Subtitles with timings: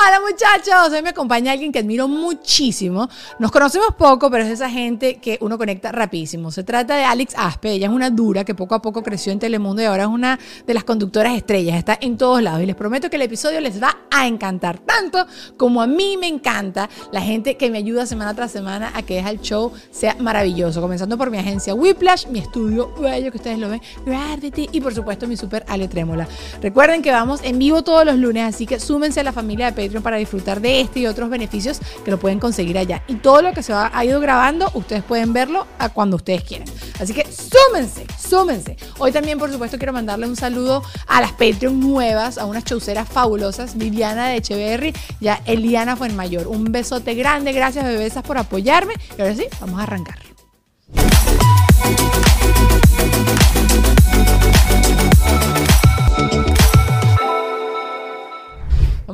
[0.00, 3.08] Hola muchachos, hoy me acompaña alguien que admiro muchísimo.
[3.40, 6.50] Nos conocemos poco, pero es esa gente que uno conecta rapidísimo.
[6.52, 9.40] Se trata de Alex Aspe, ella es una dura que poco a poco creció en
[9.40, 12.76] Telemundo y ahora es una de las conductoras estrellas, está en todos lados y les
[12.76, 17.20] prometo que el episodio les va a encantar, tanto como a mí me encanta la
[17.20, 21.18] gente que me ayuda semana tras semana a que deja el show sea maravilloso, comenzando
[21.18, 25.26] por mi agencia Whiplash, mi estudio bello que ustedes lo ven, Gravity y por supuesto
[25.26, 26.28] mi super Ale Trémola.
[26.62, 29.72] Recuerden que vamos en vivo todos los lunes, así que súmense a la familia de
[29.72, 33.02] Patreon para disfrutar de este y otros beneficios que lo pueden conseguir allá.
[33.08, 36.68] Y todo lo que se ha ido grabando, ustedes pueden verlo a cuando ustedes quieran.
[37.00, 38.76] Así que súmense, súmense.
[38.98, 43.08] Hoy también, por supuesto, quiero mandarles un saludo a las Patreon nuevas, a unas chauceras
[43.08, 46.46] fabulosas, Viviana de Echeverry, ya Eliana Fuenmayor.
[46.46, 48.94] Un besote grande, gracias bebesas por apoyarme.
[49.16, 50.18] Y ahora sí, vamos a arrancar.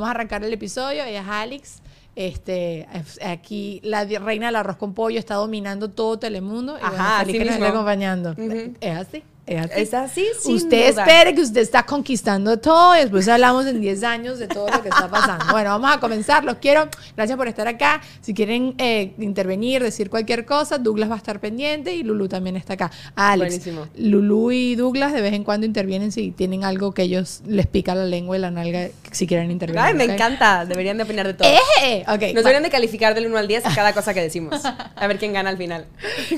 [0.05, 1.03] Vamos a arrancar el episodio.
[1.03, 1.83] Ella es Alex.
[2.15, 2.87] Este,
[3.25, 6.77] aquí la reina del arroz con pollo está dominando todo Telemundo.
[6.77, 8.35] Y Ajá, bueno, feliz así que nos esté acompañando.
[8.83, 9.23] Es así.
[9.47, 9.81] Es así.
[9.81, 11.03] Es así, sin Usted duda.
[11.05, 14.83] espere que usted está conquistando todo y después hablamos en 10 años de todo lo
[14.83, 15.45] que está pasando.
[15.51, 16.45] Bueno, vamos a comenzar.
[16.45, 16.89] Los quiero.
[17.15, 18.01] Gracias por estar acá.
[18.23, 22.57] Si quieren eh, intervenir, decir cualquier cosa, Douglas va a estar pendiente y Lulu también
[22.57, 22.91] está acá.
[23.17, 23.87] Alex, Buenísimo.
[23.97, 27.95] Lulu y Douglas de vez en cuando intervienen si tienen algo que ellos les pica
[27.95, 29.85] la lengua y la nalga si quieren intervenir.
[29.85, 30.11] Ay, me ¿ok?
[30.11, 30.65] encanta.
[30.65, 31.49] Deberían de opinar de todo.
[31.83, 32.03] ¡Eh!
[32.09, 32.23] Ok.
[32.35, 34.63] Nos deberían de calificar del 1 al 10 a cada cosa que decimos.
[34.65, 35.85] A ver quién gana al final.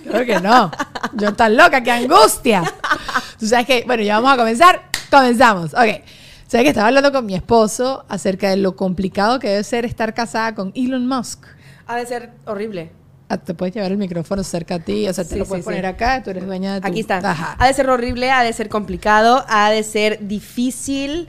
[0.03, 0.71] Claro que no.
[1.15, 2.65] Yo tan loca, qué angustia.
[3.39, 4.83] Tú sabes que, bueno, ya vamos a comenzar.
[5.11, 5.75] Comenzamos.
[5.75, 6.03] Ok.
[6.49, 10.15] Sabes que estaba hablando con mi esposo acerca de lo complicado que debe ser estar
[10.15, 11.45] casada con Elon Musk.
[11.87, 12.91] Ha de ser horrible.
[13.29, 15.49] Ah, Te puedes llevar el micrófono cerca a ti, o sea, te Sí, lo sí,
[15.49, 15.69] puedes sí.
[15.71, 16.87] poner acá, tú eres dueña de tu...
[16.87, 17.17] Aquí está.
[17.19, 17.57] Ajá.
[17.59, 21.29] Ha de ser horrible, ha de ser complicado, ha de ser difícil.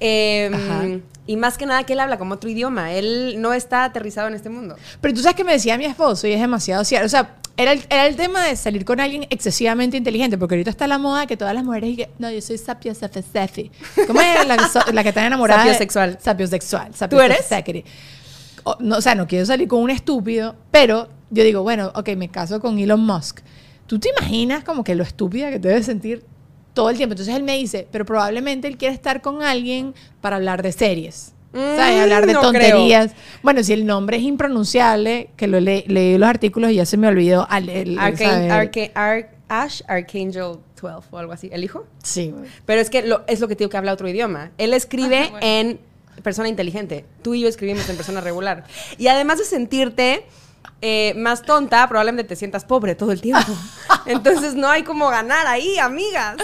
[0.00, 0.82] eh, Ajá.
[1.26, 2.92] Y más que nada que él habla como otro idioma.
[2.92, 4.76] Él no está aterrizado en este mundo.
[5.00, 7.06] Pero tú sabes que me decía mi esposo y es demasiado cierto.
[7.06, 10.70] O sea, era el, era el tema de salir con alguien excesivamente inteligente, porque ahorita
[10.70, 13.70] está la moda que todas las mujeres que, no, yo soy sapiosexual.
[14.06, 15.64] ¿Cómo es la, so- la que está enamorada?
[15.64, 16.18] de- Sapiosexual.
[16.20, 16.90] Sapiosexual.
[17.08, 17.46] ¿Tú eres?
[18.64, 22.10] O, no, o sea, no quiero salir con un estúpido, pero yo digo, bueno, ok,
[22.16, 23.40] me caso con Elon Musk.
[23.86, 26.24] ¿Tú te imaginas como que lo estúpida que te debes sentir
[26.76, 27.14] todo el tiempo?
[27.14, 31.32] Entonces él me dice, pero probablemente él quiere estar con alguien para hablar de series.
[31.52, 31.96] ¿Sabes?
[31.96, 32.52] Mm, Hablar de no creo.
[32.52, 33.12] tonterías.
[33.42, 36.98] Bueno, si el nombre es impronunciable, que lo le- leí los artículos y ya se
[36.98, 37.46] me olvidó.
[37.48, 38.20] Al, el- ¿sabes?
[38.52, 41.48] Arca- Ar- Ash Archangel 12 o algo así.
[41.52, 41.86] ¿El hijo?
[42.02, 42.34] Sí.
[42.66, 44.50] Pero es que lo, es lo que te digo que habla otro idioma.
[44.58, 45.46] Él escribe Ajá, bueno.
[45.46, 45.80] en
[46.22, 47.06] persona inteligente.
[47.22, 48.64] Tú y yo escribimos en persona regular.
[48.98, 50.24] Y además de sentirte
[50.80, 53.52] eh, más tonta, probablemente te sientas pobre todo el tiempo.
[54.06, 56.36] Entonces no hay como ganar ahí, amigas.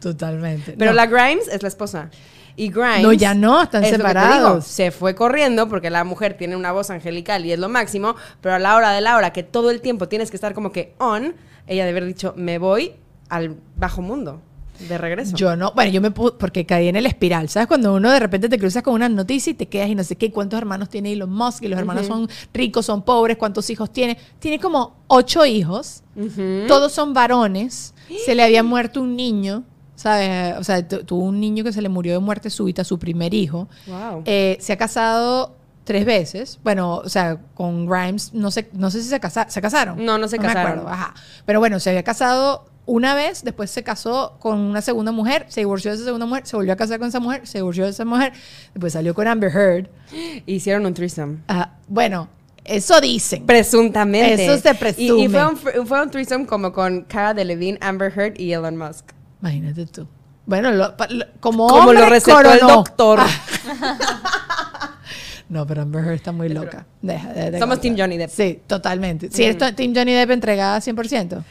[0.00, 0.74] Totalmente.
[0.78, 0.96] Pero No.
[0.96, 2.10] la Grimes es la esposa.
[2.56, 3.02] Y Grimes.
[3.02, 4.36] No, ya no, están es separados.
[4.36, 8.16] digo, se fue corriendo porque la mujer tiene una voz angelical y es lo máximo.
[8.40, 10.72] Pero a la hora de la hora, que todo el tiempo tienes que estar como
[10.72, 11.34] que on,
[11.66, 12.94] ella debe haber dicho: Me voy
[13.28, 14.42] al bajo mundo
[14.88, 15.36] de regreso.
[15.36, 17.66] Yo no, bueno, yo me pu- porque caí en el espiral, ¿sabes?
[17.68, 20.16] Cuando uno de repente te cruzas con una noticia y te quedas y no sé
[20.16, 23.92] qué, cuántos hermanos tiene Elon Musk, y los hermanos son ricos, son pobres, cuántos hijos
[23.92, 24.16] tiene.
[24.38, 26.02] Tiene como ocho hijos,
[26.68, 27.94] todos son varones,
[28.24, 30.56] se le había muerto un niño, ¿sabes?
[30.58, 33.34] O sea, tu- tuvo un niño que se le murió de muerte súbita, su primer
[33.34, 33.68] hijo.
[33.86, 34.22] Wow.
[34.24, 36.58] Eh, se ha casado tres veces.
[36.62, 40.04] Bueno, o sea, con Grimes, no sé, no sé si se, casa- se casaron.
[40.04, 40.72] No, no se me casaron.
[40.72, 41.14] acuerdo, ajá.
[41.44, 45.60] Pero bueno, se había casado una vez, después se casó con una segunda mujer, se
[45.60, 47.90] divorció de esa segunda mujer, se volvió a casar con esa mujer, se divorció de
[47.90, 48.32] esa mujer,
[48.74, 49.88] después salió con Amber Heard.
[50.46, 51.38] Hicieron un threesome.
[51.46, 51.74] Ajá.
[51.88, 52.28] Bueno,
[52.64, 53.46] eso dicen.
[53.46, 54.44] Presuntamente.
[54.44, 54.72] Eso se Y,
[55.24, 55.28] y presume.
[55.28, 59.06] fue, un, fue un threesome como con Cara Delevingne, Amber Heard y Elon Musk.
[59.40, 60.06] Imagínate tú.
[60.46, 62.74] Bueno, lo- lo- como, Como lo recetó el coronó.
[62.76, 63.20] doctor.
[65.48, 66.86] No, pero Amber Heard está muy loca.
[67.02, 67.80] Deja, de- de Somos.
[67.80, 68.30] Team Johnny Depp.
[68.30, 69.30] Sí, totalmente.
[69.32, 71.42] Si eres to- Team Johnny Depp entregada 100%.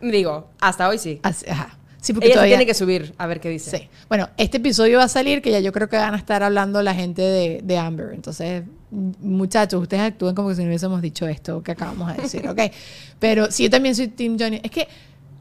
[0.00, 1.20] Digo, hasta hoy sí.
[1.22, 1.78] Así- ajá.
[2.00, 2.56] Sí, porque Ella se todavía...
[2.56, 3.76] tiene que subir a ver qué dice.
[3.76, 3.88] Sí.
[4.08, 6.80] Bueno, este episodio va a salir que ya yo creo que van a estar hablando
[6.80, 8.10] la gente de, de Amber.
[8.14, 12.48] Entonces, muchachos, ustedes actúen como que si no hubiésemos dicho esto que acabamos de decir,
[12.48, 12.60] ¿ok?
[13.18, 14.60] Pero sí, yo también soy Team Johnny.
[14.62, 14.86] Es que,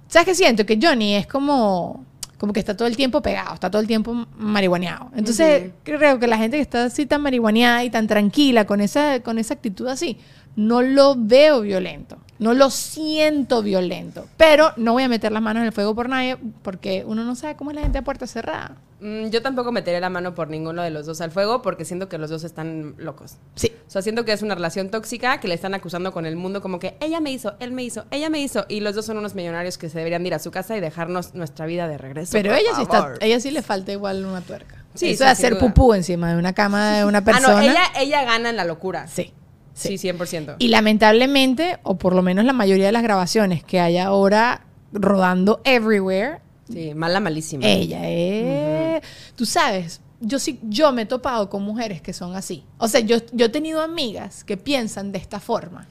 [0.07, 0.65] ¿sabes qué siento?
[0.65, 2.03] Que Johnny es como,
[2.39, 5.11] como que está todo el tiempo pegado, está todo el tiempo marihuaneado.
[5.15, 9.19] Entonces, creo que la gente que está así tan marihuaneada y tan tranquila con esa,
[9.21, 10.17] con esa actitud así,
[10.55, 12.17] no lo veo violento.
[12.39, 14.27] No lo siento violento.
[14.37, 17.35] Pero no voy a meter las manos en el fuego por nadie porque uno no
[17.35, 18.77] sabe cómo es la gente a puerta cerrada.
[18.99, 22.09] Mm, yo tampoco meteré la mano por ninguno de los dos al fuego porque siento
[22.09, 23.37] que los dos están locos.
[23.55, 23.71] Sí.
[23.87, 26.61] O sea, siento que es una relación tóxica que le están acusando con el mundo
[26.61, 28.65] como que ella me hizo, él me hizo, ella me hizo.
[28.69, 30.79] Y los dos son unos millonarios que se deberían de ir a su casa y
[30.79, 32.31] dejarnos nuestra vida de regreso.
[32.33, 34.83] Pero ella sí está, ella sí le falta igual una tuerca.
[34.95, 35.59] Sí, Eso de hacer duda.
[35.61, 37.53] pupú encima de una cama de una Ah, persona.
[37.53, 39.07] no, ella, ella gana en la locura.
[39.07, 39.31] Sí.
[39.77, 40.55] Sí, 100%.
[40.59, 45.61] Y lamentablemente, o por lo menos la mayoría de las grabaciones que hay ahora rodando
[45.63, 46.39] everywhere,
[46.71, 47.65] Sí, mala, malísima.
[47.65, 49.03] ella es.
[49.35, 52.65] Tú sabes, yo sí, yo me he topado con mujeres que son así.
[52.77, 55.87] O sea, yo, yo he tenido amigas que piensan de esta forma.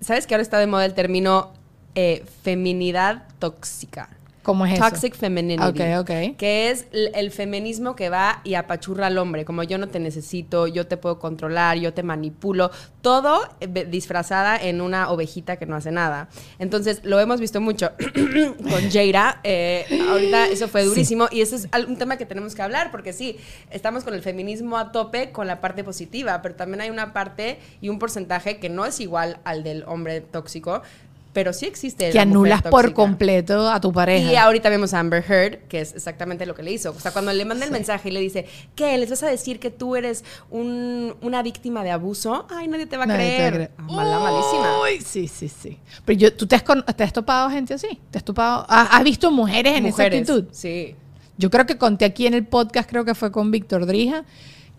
[0.00, 1.52] ¿Sabes que ahora está de moda el término
[1.94, 4.10] eh, feminidad tóxica?
[4.42, 5.20] ¿Cómo es Toxic eso?
[5.20, 5.62] femininity.
[5.62, 6.36] Ok, ok.
[6.36, 10.66] Que es el feminismo que va y apachurra al hombre, como yo no te necesito,
[10.66, 12.70] yo te puedo controlar, yo te manipulo,
[13.02, 16.28] todo eh, disfrazada en una ovejita que no hace nada.
[16.58, 17.90] Entonces, lo hemos visto mucho
[18.70, 19.40] con Jaira.
[19.44, 23.12] eh, ahorita eso fue durísimo y ese es un tema que tenemos que hablar, porque
[23.12, 23.36] sí,
[23.70, 27.58] estamos con el feminismo a tope con la parte positiva, pero también hay una parte
[27.80, 30.82] y un porcentaje que no es igual al del hombre tóxico,
[31.32, 32.10] pero sí existe.
[32.10, 34.32] Que la mujer anulas por completo a tu pareja.
[34.32, 36.90] Y ahorita vemos a Amber Heard, que es exactamente lo que le hizo.
[36.90, 38.96] O sea, cuando le manda el mensaje y le dice, ¿qué?
[38.98, 42.46] ¿Les vas a decir que tú eres un- una víctima de abuso?
[42.50, 43.54] Ay, nadie te va a Nadie te va a creer.
[43.54, 43.70] creer.
[43.78, 44.80] Ah, malísima.
[44.82, 45.78] Uy, sí, sí, sí.
[46.04, 46.64] Pero yo, ¿tú te has,
[46.96, 47.98] te has topado gente así?
[48.10, 48.66] ¿Te has topado?
[48.68, 50.22] ¿Has, has visto mujeres en Mujeres.
[50.22, 50.52] esa actitud?
[50.52, 50.96] Sí.
[51.38, 54.24] Yo creo que conté aquí en el podcast, creo que fue con Víctor Drija,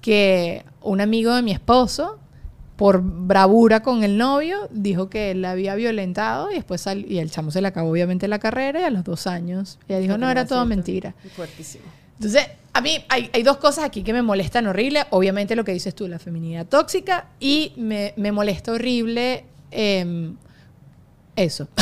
[0.01, 2.19] que un amigo de mi esposo,
[2.81, 7.19] por bravura con el novio, dijo que él la había violentado y después sal- y
[7.19, 10.17] el chamo se le acabó obviamente la carrera y a los dos años ella dijo,
[10.17, 11.13] no, era todo mentira.
[11.35, 11.83] Fuertísimo.
[12.15, 15.03] Entonces, a mí hay, hay dos cosas aquí que me molestan horrible.
[15.11, 19.45] Obviamente lo que dices tú, la feminidad tóxica, y me, me molesta horrible
[21.35, 21.67] eso.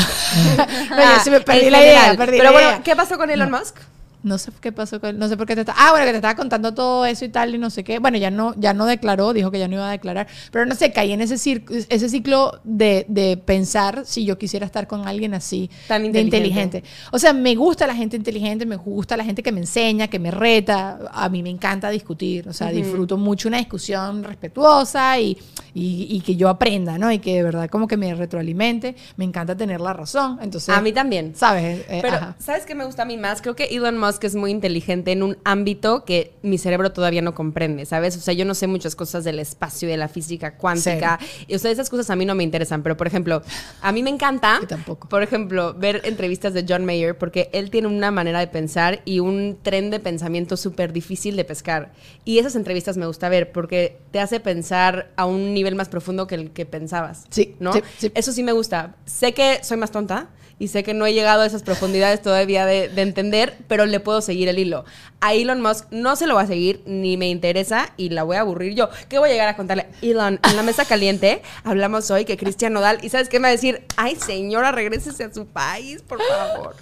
[0.89, 2.81] no, me perdí la idea, perdí Pero la bueno.
[2.83, 3.77] ¿qué pasó con Elon Musk?
[4.21, 5.73] No sé qué pasó con no sé por qué te está.
[5.77, 7.99] Ah, bueno, que te estaba contando todo eso y tal y no sé qué.
[7.99, 10.75] Bueno, ya no ya no declaró, dijo que ya no iba a declarar, pero no
[10.75, 15.07] sé, caí en ese cir- ese ciclo de, de pensar si yo quisiera estar con
[15.07, 16.79] alguien así Tan de inteligente.
[16.79, 16.83] inteligente.
[17.11, 20.19] O sea, me gusta la gente inteligente, me gusta la gente que me enseña, que
[20.19, 20.99] me reta.
[21.13, 25.37] A mí me encanta discutir, o sea, disfruto mucho una discusión respetuosa y,
[25.73, 27.11] y, y que yo aprenda, ¿no?
[27.11, 28.95] Y que de verdad como que me retroalimente.
[29.15, 30.39] Me encanta tener la razón.
[30.41, 31.33] Entonces, A mí también.
[31.35, 31.85] ¿sabes?
[31.89, 32.35] Eh, Pero, ajá.
[32.39, 33.41] ¿sabes qué me gusta a mí más?
[33.41, 37.35] Creo que Elon Musk es muy inteligente en un ámbito que mi cerebro todavía no
[37.35, 38.17] comprende, ¿sabes?
[38.17, 41.19] O sea, yo no sé muchas cosas del espacio y de la física cuántica.
[41.47, 42.81] Y, o sea, esas cosas a mí no me interesan.
[42.81, 43.41] Pero, por ejemplo,
[43.81, 45.09] a mí me encanta, tampoco.
[45.09, 49.19] por ejemplo, ver entrevistas de John Mayer porque él tiene una manera de pensar y
[49.19, 51.91] un tren de pensamiento súper difícil de pescar.
[52.25, 56.27] Y esas entrevistas me gusta ver porque te hace pensar a un nivel más profundo
[56.27, 57.25] que el que pensabas.
[57.29, 57.73] Sí, ¿no?
[57.73, 58.11] sí, sí.
[58.15, 58.95] Eso sí me gusta.
[59.05, 62.65] Sé que soy más tonta y sé que no he llegado a esas profundidades todavía
[62.65, 64.85] de, de entender, pero le puedo seguir el hilo.
[65.21, 68.37] A Elon Musk no se lo va a seguir, ni me interesa y la voy
[68.37, 68.89] a aburrir yo.
[69.09, 69.87] ¿Qué voy a llegar a contarle?
[70.01, 73.49] Elon, en la mesa caliente hablamos hoy que Cristian Nodal, y ¿sabes qué me va
[73.49, 73.83] a decir?
[73.97, 76.75] Ay, señora, regrésese a su país, por favor.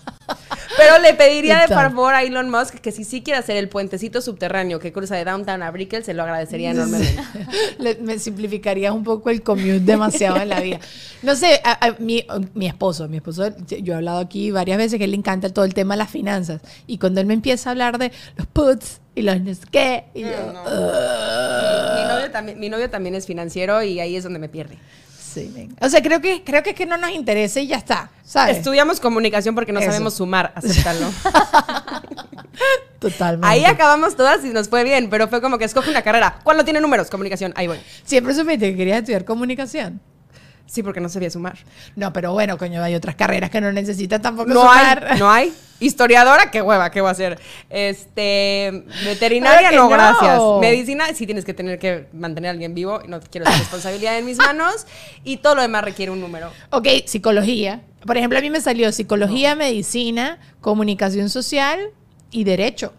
[0.75, 4.21] Pero le pediría de favor a Elon Musk que si sí quiere hacer el puentecito
[4.21, 7.17] subterráneo que cruza de Downtown a Brickell, se lo agradecería enormemente.
[7.79, 10.79] Le- me simplificaría un poco el commute demasiado en la vida.
[11.23, 14.97] No sé, a- a- mi, mi esposo, mi esposo, yo he hablado aquí varias veces
[14.99, 16.61] que él le encanta todo el tema de las finanzas.
[16.85, 20.05] Y cuando él me empieza a hablar de los puts y los no sé qué,
[20.13, 24.23] y yo, No, Mi, mi novio también, mi novio también es financiero y ahí es
[24.23, 24.77] donde me pierde.
[25.17, 25.69] sí.
[25.81, 28.57] O sea, creo que, creo que es que no nos interesa y ya está, ¿sabes?
[28.57, 29.89] Estudiamos comunicación porque no Eso.
[29.91, 31.11] sabemos sumar, acéptalo.
[32.99, 33.47] Totalmente.
[33.47, 36.39] Ahí acabamos todas y nos fue bien, pero fue como que escoge una carrera.
[36.43, 37.09] ¿Cuál no tiene números?
[37.09, 37.77] Comunicación, ahí voy.
[38.03, 40.01] Siempre supiste que querías estudiar comunicación.
[40.67, 41.57] Sí, porque no sabía sumar.
[41.95, 45.07] No, pero bueno, coño, hay otras carreras que no necesitan tampoco No sumar.
[45.11, 45.53] hay, no hay.
[45.79, 47.39] Historiadora, qué hueva, ¿qué voy a hacer?
[47.69, 49.89] Este, veterinaria, no, no.
[49.89, 50.41] gracias.
[50.59, 54.17] Medicina, sí tienes que tener que mantener a alguien vivo, y no quiero esa responsabilidad
[54.17, 54.85] en mis manos.
[55.23, 56.51] Y todo lo demás requiere un número.
[56.71, 57.81] Ok, psicología.
[58.05, 61.79] Por ejemplo, a mí me salió psicología, medicina, comunicación social
[62.31, 62.93] y derecho.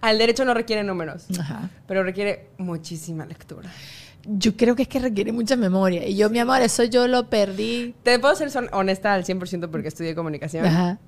[0.00, 1.70] Al derecho no requiere números, Ajá.
[1.86, 3.70] pero requiere muchísima lectura.
[4.30, 6.06] Yo creo que es que requiere mucha memoria.
[6.06, 7.94] Y yo, mi amor, eso yo lo perdí.
[8.02, 10.66] Te puedo ser son- honesta al 100% porque estudié comunicación.
[10.66, 10.98] Ajá.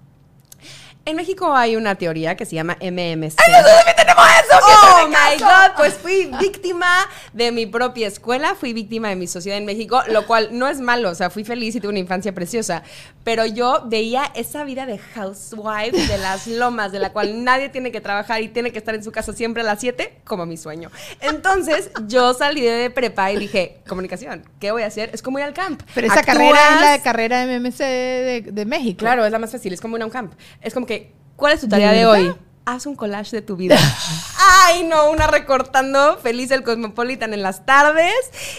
[1.06, 3.34] En México hay una teoría que se llama MMC.
[3.36, 4.58] también tenemos eso!
[4.62, 6.86] Oh my God, pues fui víctima
[7.32, 10.78] de mi propia escuela, fui víctima de mi sociedad en México, lo cual no es
[10.80, 12.82] malo, o sea, fui feliz y tuve una infancia preciosa,
[13.24, 17.90] pero yo veía esa vida de housewife de las lomas, de la cual nadie tiene
[17.92, 20.56] que trabajar y tiene que estar en su casa siempre a las 7, como mi
[20.58, 20.90] sueño.
[21.20, 25.10] Entonces, yo salí de prepa y dije, comunicación, ¿qué voy a hacer?
[25.14, 25.82] Es como ir al camp.
[25.94, 28.98] Pero esa Actúas- carrera es la carrera de MMC de, de México.
[28.98, 30.32] Claro, es la más fácil, es como ir a un camp.
[30.60, 32.34] Es como que, ¿cuál es tu tarea ¿De de, hoy?
[32.64, 33.76] Haz un collage de tu vida.
[34.64, 38.12] Ay, no, una recortando feliz el Cosmopolitan en las tardes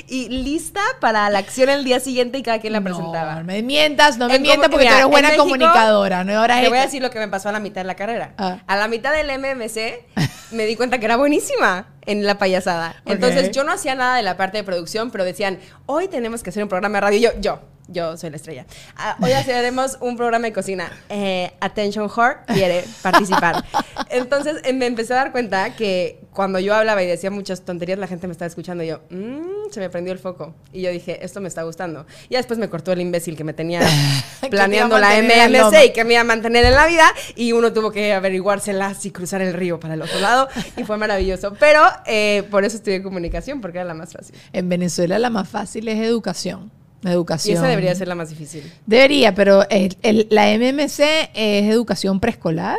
[0.08, 3.36] y lista para la acción el día siguiente y cada quien la presentaba.
[3.36, 6.24] No me mientas, no me En mientas porque mira, tú eres en buena México, comunicadora.
[6.24, 7.96] No ahora Te voy a decir lo que me pasó a la mitad de la
[7.96, 8.34] carrera.
[8.38, 8.60] Ah.
[8.66, 12.96] A la mitad del MMC me di cuenta que era buenísima en la payasada.
[13.04, 13.12] Ok.
[13.12, 16.50] Entonces yo no hacía nada de la parte de producción, pero decían, hoy tenemos que
[16.50, 17.18] hacer un programa de radio.
[17.18, 17.60] Y yo, yo,
[17.92, 18.66] yo soy la estrella.
[18.96, 20.92] Ah, hoy haremos un programa de cocina.
[21.10, 23.64] Eh, Attention Whore quiere participar.
[24.10, 28.00] Entonces eh, me empecé a dar cuenta que cuando yo hablaba y decía muchas tonterías,
[28.00, 30.54] la gente me estaba escuchando y yo, "Mm", se me prendió el foco.
[30.74, 32.06] Y yo dije, esto me está gustando.
[32.30, 33.80] Y después me cortó el imbécil que me tenía
[34.42, 35.10] te planeando la
[35.50, 35.84] loma.
[35.84, 39.12] y que me iba a mantener en la vida y uno tuvo que averiguárselas y
[39.12, 41.54] cruzar el río para el otro lado y fue maravilloso.
[41.60, 44.36] Pero eh, por eso estudié comunicación porque era la más fácil.
[44.54, 46.72] En Venezuela la más fácil es educación.
[47.04, 47.58] Y Educación.
[47.58, 48.64] esa debería ser la más difícil.
[48.86, 52.78] Debería, pero el- el- la MMC es educación preescolar.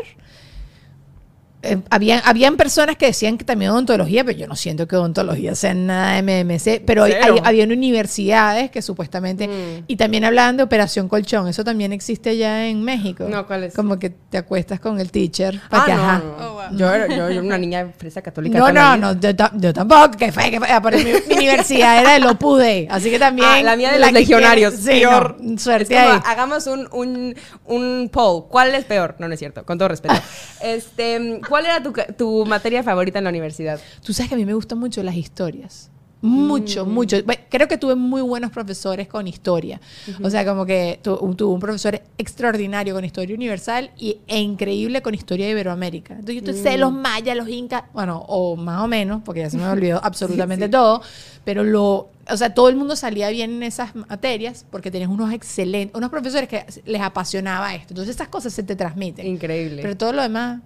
[1.62, 5.54] Eh, habían, habían personas que decían que también odontología, pero yo no siento que odontología
[5.54, 6.83] sea nada de MMC.
[6.85, 9.47] Pero hay, hay- habían universidades que supuestamente.
[9.49, 9.85] Mm.
[9.87, 11.49] Y también hablaban de Operación Colchón.
[11.49, 13.26] Eso también existe allá en México.
[13.28, 13.75] No, ¿cuál es?
[13.75, 15.61] Como que te acuestas con el teacher.
[15.71, 16.23] Ah, que, no, ajá.
[16.71, 16.76] no.
[16.78, 18.59] Yo, era, yo era una niña fresa católica.
[18.59, 19.14] No, no, la vida.
[19.14, 22.88] no, yo, yo tampoco, que fue, que fue, mi, mi universidad era el Opus Dei,
[22.90, 23.49] así que también.
[23.50, 24.75] Ah, la mía de la los legionarios.
[24.75, 25.37] quiere- sí, peor.
[25.40, 26.21] no, suerte Es como, ahí.
[26.25, 27.35] hagamos un, un,
[27.66, 28.49] un poll.
[28.49, 29.16] ¿Cuál es peor?
[29.19, 29.64] No, no es cierto.
[29.64, 30.14] Con todo respeto.
[30.62, 33.78] este, ¿Cuál era tu, tu materia favorita en la universidad?
[34.02, 35.90] Tú sabes que a mí me gustan mucho las historias.
[36.23, 36.90] Mucho, Mm.
[36.94, 37.16] mucho.
[37.50, 39.78] Creo que tuve muy buenos profesores con historia.
[40.23, 44.38] O sea, como que tu- un- tuve un profesor extraordinario con historia universal y, e
[44.40, 46.14] increíble con historia de Iberoamérica.
[46.14, 46.80] Entonces yo te sé Mm.
[46.80, 50.00] los mayas, los incas, bueno, o más o menos, porque ya se me olvidó
[50.56, 51.02] absolutamente todo,
[51.44, 55.32] pero lo, o sea, todo el mundo salía bien en esas materias porque tenías unos
[55.35, 57.88] excelentes, unos profesores que les apasionaba esto.
[57.94, 59.26] Entonces esas cosas se te transmiten.
[59.26, 59.82] Increíble.
[59.82, 60.61] Pero todo lo demás,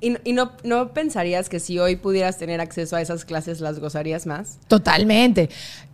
[0.00, 3.80] ¿Y, y no, no pensarías que si hoy pudieras tener acceso a esas clases las
[3.80, 4.58] gozarías más?
[4.68, 5.50] Totalmente.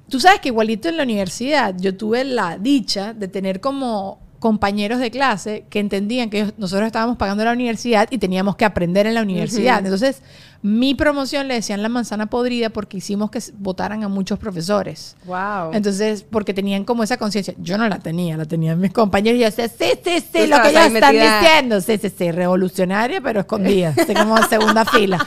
[0.08, 4.98] Tú sabes que igualito en la universidad yo tuve la dicha de tener como compañeros
[4.98, 9.14] de clase que entendían que nosotros estábamos pagando la universidad y teníamos que aprender en
[9.14, 9.78] la universidad.
[9.78, 10.20] Entonces,
[10.64, 15.14] mi promoción le decían la manzana podrida porque hicimos que votaran a muchos profesores.
[15.26, 15.74] Wow.
[15.74, 17.52] Entonces, porque tenían como esa conciencia.
[17.58, 19.36] Yo no la tenía, la tenían mis compañeros.
[19.36, 21.40] Y yo decía, sí, sí, sí, lo que ellos están metida.
[21.40, 21.80] diciendo.
[21.82, 23.94] Sí, sí, sí, revolucionaria, pero escondida.
[24.16, 25.26] Como segunda fila.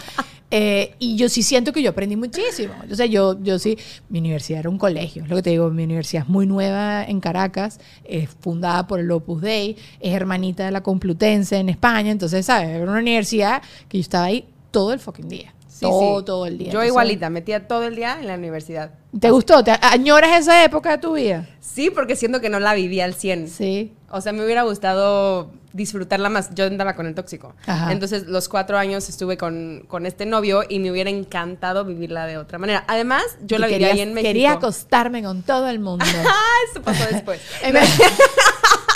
[0.49, 2.73] Eh, y yo sí siento que yo aprendí muchísimo.
[2.91, 3.77] O sea, yo, yo sí,
[4.09, 7.03] mi universidad era un colegio, es lo que te digo, mi universidad es muy nueva
[7.03, 12.09] en Caracas, es fundada por el Opus Dei, es hermanita de la Complutense en España,
[12.11, 12.69] entonces, ¿sabes?
[12.69, 15.53] Era una universidad que yo estaba ahí todo el fucking día.
[15.67, 16.25] Sí, todo, sí.
[16.25, 16.71] todo el día.
[16.71, 18.91] Yo igualita, metía todo el día en la universidad.
[19.19, 19.63] ¿Te gustó?
[19.63, 21.47] ¿Te añoras esa época de tu vida?
[21.59, 23.47] Sí, porque siento que no la viví al 100.
[23.47, 23.93] Sí.
[24.09, 26.49] O sea, me hubiera gustado disfrutarla más.
[26.55, 27.53] Yo andaba con el tóxico.
[27.67, 27.91] Ajá.
[27.91, 32.37] Entonces, los cuatro años estuve con, con este novio y me hubiera encantado vivirla de
[32.39, 32.83] otra manera.
[32.87, 34.27] Además, yo Y la viví querías- ahí en México.
[34.29, 36.03] Quería acostarme con todo el mundo.
[36.27, 37.39] Ah, eso pasó después.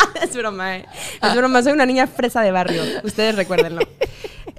[0.21, 0.85] Es broma, ¿eh?
[1.21, 2.83] Es broma, soy una niña fresa de barrio.
[3.03, 3.81] Ustedes recuérdenlo.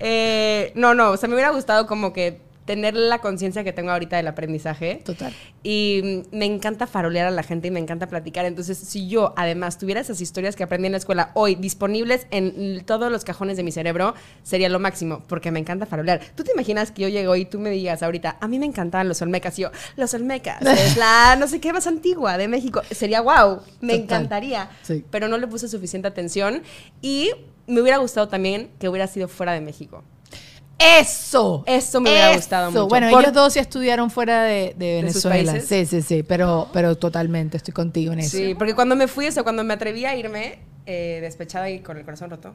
[0.05, 3.91] Eh, no, no, o sea, me hubiera gustado como que tener la conciencia que tengo
[3.91, 5.03] ahorita del aprendizaje.
[5.05, 5.33] Total.
[5.63, 8.45] Y mm, me encanta farolear a la gente y me encanta platicar.
[8.45, 12.85] Entonces, si yo además tuviera esas historias que aprendí en la escuela hoy disponibles en
[12.85, 16.21] todos los cajones de mi cerebro, sería lo máximo, porque me encanta farolear.
[16.35, 19.09] ¿Tú te imaginas que yo llego y tú me digas ahorita, a mí me encantaban
[19.09, 19.59] los Olmecas?
[19.59, 22.83] Y yo, los Olmecas, es la no sé qué más antigua de México.
[22.91, 24.03] Sería wow, me Total.
[24.03, 24.71] encantaría.
[24.83, 25.05] Sí.
[25.11, 26.63] Pero no le puse suficiente atención
[27.01, 27.31] y
[27.67, 30.05] me hubiera gustado también que hubiera sido fuera de México.
[30.99, 31.63] Eso.
[31.67, 32.89] Eso me hubiera gustado mucho.
[32.89, 35.61] Bueno, Por- ellos dos sí estudiaron fuera de, de ¿De sus Venezuela.
[35.61, 38.37] Sí, sí, sí, pero, pero totalmente estoy contigo en eso.
[38.37, 41.79] Sí, porque cuando me fui, o sea, cuando me atreví a irme, eh, despechada y
[41.81, 42.55] con el corazón roto,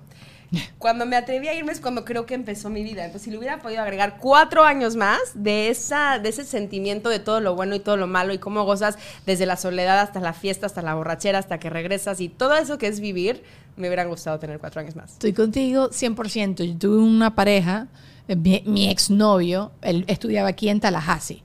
[0.77, 3.05] cuando me atreví a irme es cuando creo que empezó mi vida.
[3.05, 7.19] Entonces, si le hubiera podido agregar cuatro años más de, esa, de ese sentimiento de
[7.19, 10.33] todo lo bueno y todo lo malo y cómo gozas desde la soledad hasta la
[10.33, 13.43] fiesta, hasta la borrachera, hasta que regresas y todo eso que es vivir,
[13.77, 15.13] me hubiera gustado tener cuatro años más.
[15.13, 16.63] Estoy contigo 100%.
[16.63, 17.87] Yo tuve una pareja,
[18.35, 21.43] mi, mi exnovio, él estudiaba aquí en Tallahassee.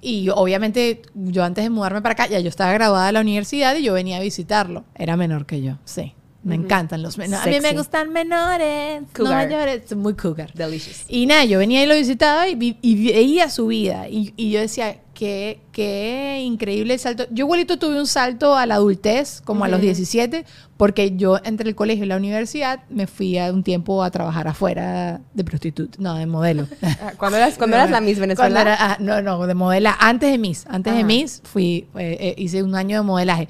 [0.00, 3.20] Y yo, obviamente, yo antes de mudarme para acá, ya yo estaba graduada de la
[3.20, 4.84] universidad y yo venía a visitarlo.
[4.94, 6.14] Era menor que yo, sí.
[6.44, 7.46] Me encantan los menores.
[7.46, 9.48] A mí me gustan menores, no Cougar.
[9.48, 9.94] mayores.
[9.96, 10.52] Muy cougar.
[10.54, 11.04] Delicious.
[11.08, 14.08] Y nada, yo venía y lo visitaba y, vi- y veía su vida.
[14.08, 17.26] Y, y yo decía, qué, qué increíble el salto.
[17.32, 20.44] Yo igualito tuve un salto a la adultez, como a los 17,
[20.76, 24.46] porque yo entre el colegio y la universidad me fui a un tiempo a trabajar
[24.46, 26.68] afuera de prostituta, no, de modelo.
[27.00, 28.60] Ah, Cuando eras, cuando eras la Miss Venezuela.
[28.60, 29.96] Era- ah, no, no, de modela.
[29.98, 30.64] Antes de Miss.
[30.68, 31.02] Antes de.
[31.02, 33.48] Miss fui, eh, eh, hice un año de modelaje.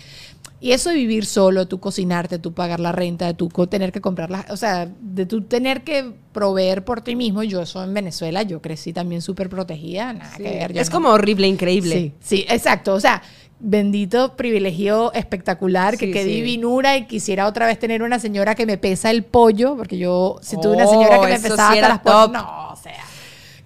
[0.61, 4.29] Y eso de vivir solo, tú cocinarte, tú pagar la renta, tú tener que comprar
[4.31, 4.51] las...
[4.51, 7.45] O sea, de tú tener que proveer por ti mismo.
[7.45, 10.13] Yo eso en Venezuela, yo crecí también súper protegida.
[10.13, 10.43] Nada Sí.
[10.43, 10.73] que ver.
[10.73, 10.95] yo es no.
[10.97, 11.95] como horrible, increíble.
[11.95, 12.95] Sí, sí, exacto.
[12.95, 13.23] O sea,
[13.61, 16.29] bendito privilegio espectacular, que qué sí.
[16.31, 20.39] divinura y quisiera otra vez tener una señora que me pesa el pollo, porque yo,
[20.43, 22.33] si tuve una señora que Oh, me pesaba hasta las pollas, top.
[22.33, 23.05] no, o sea,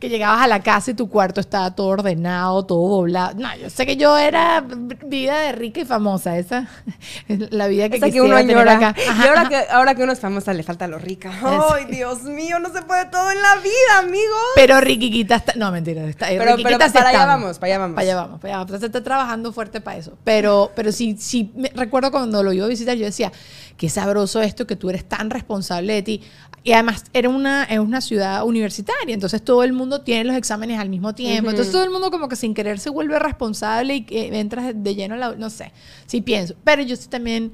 [0.03, 3.35] que llegabas a la casa y tu cuarto estaba todo ordenado, todo doblado.
[3.39, 4.61] No, yo sé que yo era
[5.07, 6.67] vida de rica y famosa, esa
[7.29, 8.97] es la vida que Hasta que quisiera uno tener acá.
[8.99, 11.31] Y ahora que, ahora que uno es famosa le falta lo rica.
[11.41, 12.59] ¡Ay, Dios mío!
[12.59, 14.43] No se puede todo en la vida, amigos.
[14.57, 15.53] Pero Riquiquita está.
[15.55, 16.03] No, mentira.
[16.03, 17.95] Está, Pero- pero sí para allá vamos, para allá vamos.
[17.95, 18.71] Para allá vamos, para allá vamos.
[18.71, 20.19] Entonces está trabajando fuerte para eso.
[20.25, 23.31] Pero, pero sí, sí, me- recuerdo cuando lo iba a visitar, yo decía,
[23.77, 26.23] qué sabroso esto que tú eres tan responsable de ti.
[26.65, 30.79] Y además era una, es una ciudad universitaria, entonces todo el mundo tiene los exámenes
[30.79, 31.51] al mismo tiempo.
[31.51, 34.95] Entonces todo el mundo como que sin querer se vuelve responsable y que entras de
[34.95, 35.35] lleno a la...
[35.35, 35.73] No sé,
[36.07, 36.55] sí pienso.
[36.63, 37.53] Pero yo sí también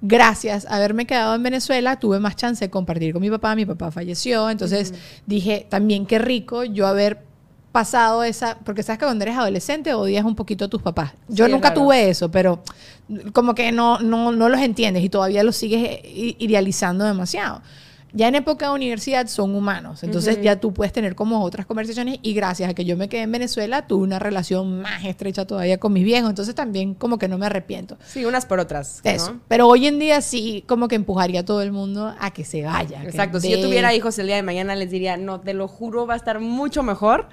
[0.00, 3.54] gracias a haberme quedado en Venezuela, tuve más chance de compartir con mi papá.
[3.54, 4.94] Mi papá falleció, entonces
[5.26, 7.25] dije también qué rico yo haber
[7.80, 11.12] pasado esa, porque sabes que cuando eres adolescente odias un poquito a tus papás.
[11.28, 11.82] Yo Sí, es nunca raro.
[11.82, 12.62] tuve eso, pero
[13.34, 16.00] como que no, no, no los entiendes y todavía los sigues
[16.38, 17.60] idealizando demasiado.
[18.12, 22.18] Ya en época de universidad son humanos, entonces ya tú puedes tener como otras conversaciones
[22.22, 25.76] y gracias a que yo me quedé en Venezuela tuve una relación más estrecha todavía
[25.78, 27.98] con mis viejos, entonces también como que no me arrepiento.
[28.06, 29.02] Sí, unas por otras.
[29.04, 29.10] ¿no?
[29.10, 29.36] Eso.
[29.48, 32.62] Pero hoy en día sí, como que empujaría a todo el mundo a que se
[32.62, 33.02] vaya.
[33.04, 33.38] Exacto.
[33.38, 36.06] Si yo ve- tuviera hijos el día de mañana, les diría, no, te lo juro,
[36.06, 37.28] va a estar mucho mejor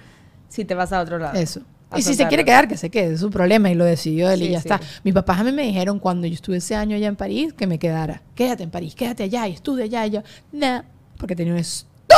[0.54, 1.39] si te vas a otro lado.
[1.39, 1.62] Eso.
[1.96, 4.44] Y si se quiere quedar, que se quede, es su problema y lo decidió él
[4.44, 4.68] y ya sí.
[4.68, 4.80] está.
[5.04, 7.66] Mis papás a mí me dijeron cuando yo estuve ese año allá en París que
[7.66, 8.22] me quedara.
[8.36, 10.06] Quédate en París, quédate allá y estudia allá.
[10.06, 10.84] Y yo, no,
[11.18, 11.60] porque tenía un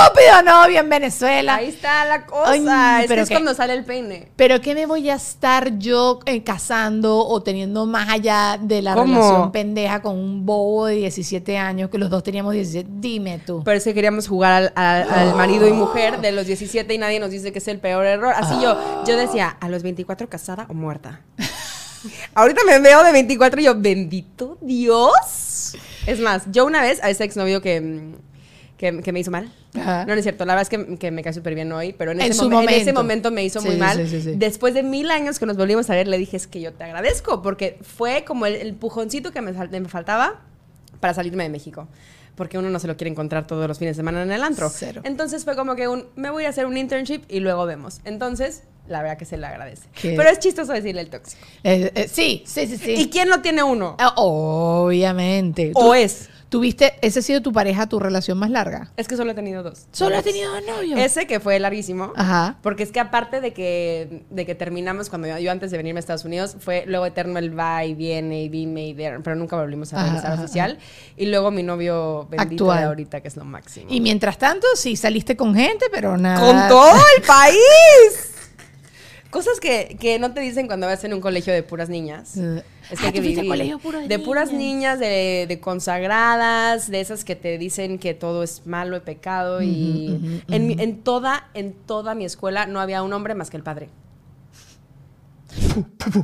[0.04, 1.56] estúpido novio en Venezuela.
[1.56, 2.52] Ahí está la cosa.
[2.52, 4.30] Ay, es pero que es que- cuando sale el peine.
[4.36, 8.94] Pero ¿qué me voy a estar yo eh, casando o teniendo más allá de la
[8.96, 9.16] ¿Cómo?
[9.16, 12.90] relación pendeja con un bobo de 17 años que los dos teníamos 17?
[13.00, 13.62] Dime tú.
[13.64, 16.98] Pero es que queríamos jugar al, al- al marido y mujer de los 17 y
[16.98, 18.34] nadie nos dice que es el peor error.
[18.36, 21.22] Así yo, yo decía, a los 24 casada o muerta.
[22.36, 25.76] Ahorita me veo de 24 y yo, bendito Dios.
[26.06, 28.16] Es más, yo una vez a ese exnovio que, mm,
[28.78, 29.52] que, que me hizo mal.
[29.76, 30.06] Ajá.
[30.06, 30.46] No, no es cierto.
[30.46, 32.50] La verdad es que, que me cae súper bien hoy, pero en, En ese, su
[32.50, 33.30] momen- en ese momento.
[33.30, 34.08] momento me hizo Sí, muy mal.
[34.08, 34.34] sí, sí.
[34.36, 36.84] Después de mil años que nos volvimos a ver, le dije, es que yo te
[36.84, 40.42] agradezco, porque fue como el, el pujoncito que me, me faltaba
[41.00, 41.88] para salirme de México.
[42.36, 44.70] Porque uno no se lo quiere encontrar todos los fines de semana en el antro.
[44.70, 45.00] Cero.
[45.06, 48.02] Entonces fue como que un, me voy a hacer un internship y luego vemos.
[48.04, 49.84] Entonces, la verdad que se le agradece.
[50.02, 51.42] Qué- Pero es chistoso decirle el tóxico.
[51.64, 52.92] Eh, eh, sí, sí, sí, sí.
[52.98, 53.96] ¿Y quién no tiene uno?
[54.00, 55.72] Ah, Obviamente.
[55.76, 56.30] O Tú- es.
[56.56, 58.90] ¿Tuviste, ese ha sido tu pareja, tu relación más larga?
[58.96, 59.88] Es que solo he tenido dos.
[59.92, 60.98] Solo has tenido dos novios.
[60.98, 62.14] Ese que fue larguísimo.
[62.16, 62.60] Ajá.
[62.62, 65.98] Porque es que aparte de que, de que terminamos cuando yo, yo antes de venirme
[65.98, 69.36] a Estados Unidos, fue luego eterno el va y viene y dime y there, pero
[69.36, 70.78] nunca volvimos a regresar ajá, oficial.
[71.18, 72.80] Y luego mi novio bendito Actual.
[72.80, 73.88] de ahorita, que es lo máximo.
[73.90, 76.40] Y mientras tanto, sí saliste con gente, pero nada.
[76.40, 78.35] ¡Con todo el país!
[79.36, 82.38] Cosas que, que no te dicen cuando vas en un colegio de puras niñas.
[82.38, 83.50] Eh, Es que ah, hay que ¿tú fuiste a vivir.
[83.52, 84.98] colegio puro de de puras niñas?
[84.98, 89.62] niñas, de, de consagradas, de esas que te dicen que todo es malo y pecado.
[89.62, 93.90] y en, toda, en toda mi escuela no había un hombre más que el padre.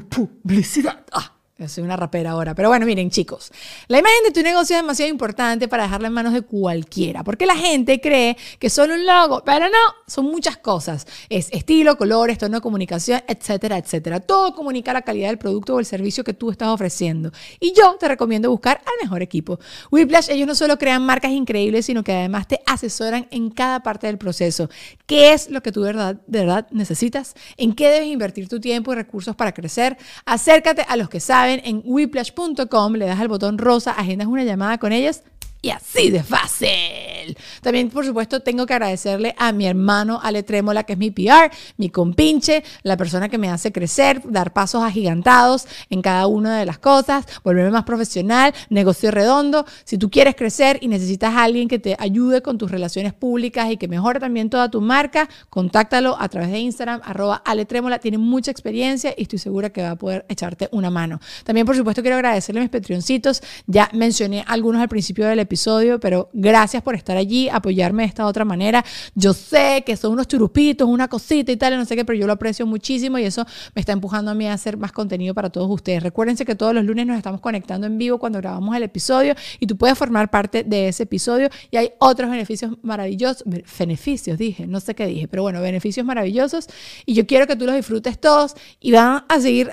[0.09, 1.03] Publicidad.
[1.11, 1.33] Ah,
[1.67, 2.55] soy una rapera ahora.
[2.55, 3.51] Pero bueno, miren, chicos.
[3.87, 7.23] La imagen de tu negocio es demasiado importante para dejarla en manos de cualquiera.
[7.23, 9.43] Porque la gente cree que solo un logo.
[9.45, 11.05] Pero no, son muchas cosas.
[11.29, 14.19] Es estilo, colores, tono de comunicación, etcétera, etcétera.
[14.19, 17.31] Todo comunica la calidad del producto o el servicio que tú estás ofreciendo.
[17.59, 19.59] Y yo te recomiendo buscar al mejor equipo.
[19.91, 24.07] Whiplash, ellos no solo crean marcas increíbles, sino que además te asesoran en cada parte
[24.07, 24.69] del proceso.
[25.05, 27.33] ¿Qué es lo que tú de verdad, de verdad necesitas?
[27.57, 29.97] ¿En qué debes invertir tu tiempo y recursos para crecer?
[30.25, 34.77] Acércate a los que saben en whiplash.com, le das al botón rosa, agendas una llamada
[34.77, 35.21] con ellos
[35.61, 37.37] y así de fácil.
[37.61, 41.51] También, por supuesto, tengo que agradecerle a mi hermano Ale Trémola, que es mi PR,
[41.77, 46.65] mi compinche, la persona que me hace crecer, dar pasos agigantados en cada una de
[46.65, 49.65] las cosas, volverme más profesional, negocio redondo.
[49.83, 53.77] Si tú quieres crecer y necesitas alguien que te ayude con tus relaciones públicas y
[53.77, 57.99] que mejore también toda tu marca, contáctalo a través de Instagram, arroba Ale Trémola.
[57.99, 61.19] Tiene mucha experiencia y estoy segura que va a poder echarte una mano.
[61.43, 63.41] También, por supuesto, quiero agradecerle a mis Patreoncitos.
[63.67, 65.50] Ya mencioné algunos al principio del episodio,
[65.99, 68.83] pero gracias por estar allí, apoyarme de esta otra manera.
[69.15, 72.27] Yo sé que son unos churupitos, una cosita y tal, no sé qué, pero yo
[72.27, 75.49] lo aprecio muchísimo y eso me está empujando a mí a hacer más contenido para
[75.49, 76.03] todos ustedes.
[76.03, 79.67] Recuérdense que todos los lunes nos estamos conectando en vivo cuando grabamos el episodio y
[79.67, 83.43] tú puedes formar parte de ese episodio y hay otros beneficios maravillosos,
[83.77, 86.67] beneficios dije, no sé qué dije, pero bueno, beneficios maravillosos
[87.05, 89.69] y yo quiero que tú los disfrutes todos y van a seguir,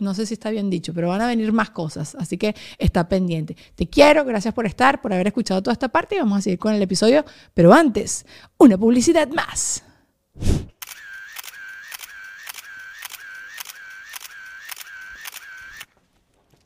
[0.00, 3.08] no sé si está bien dicho, pero van a venir más cosas, así que está
[3.08, 3.56] pendiente.
[3.74, 6.58] Te quiero, gracias por estar, por haber escuchado toda esta parte y vamos a seguir
[6.58, 7.24] con el episodio,
[7.54, 8.24] pero antes,
[8.58, 9.84] una publicidad más.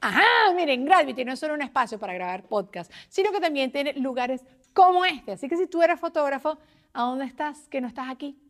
[0.00, 0.22] Ajá,
[0.54, 4.42] miren, Gravity no es solo un espacio para grabar podcast, sino que también tiene lugares
[4.72, 5.32] como este.
[5.32, 6.58] Así que si tú eres fotógrafo,
[6.94, 7.68] ¿a dónde estás?
[7.68, 8.38] Que no estás aquí.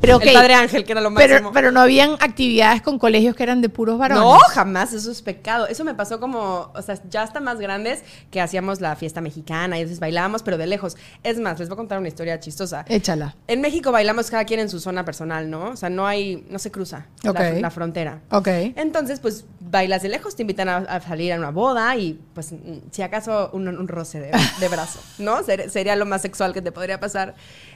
[0.00, 1.36] Pero, El padre Ángel, que era lo máximo.
[1.38, 4.24] pero, pero no habían actividades con colegios que eran de puros varones.
[4.24, 5.68] No, jamás, eso es pecado.
[5.68, 8.02] Eso me pasó como, o sea, ya hasta más grandes
[8.32, 10.96] que hacíamos la fiesta mexicana y entonces bailábamos, pero de lejos.
[11.22, 12.84] Es más, les voy a contar una historia chistosa.
[12.88, 13.36] Échala.
[13.46, 15.66] En México bailamos cada quien en su zona personal, ¿no?
[15.70, 17.40] O sea, no hay, no se cruza la- Ok.
[17.60, 18.22] la, frontera.
[18.30, 18.48] Ok.
[18.48, 22.52] Entonces, pues bailas de lejos, te invitan a, a salir a una boda y, pues,
[22.90, 25.42] si acaso, un, un roce de, de brazo, ¿no?
[25.44, 27.34] Ser- sería lo más sexual que te podría pasar.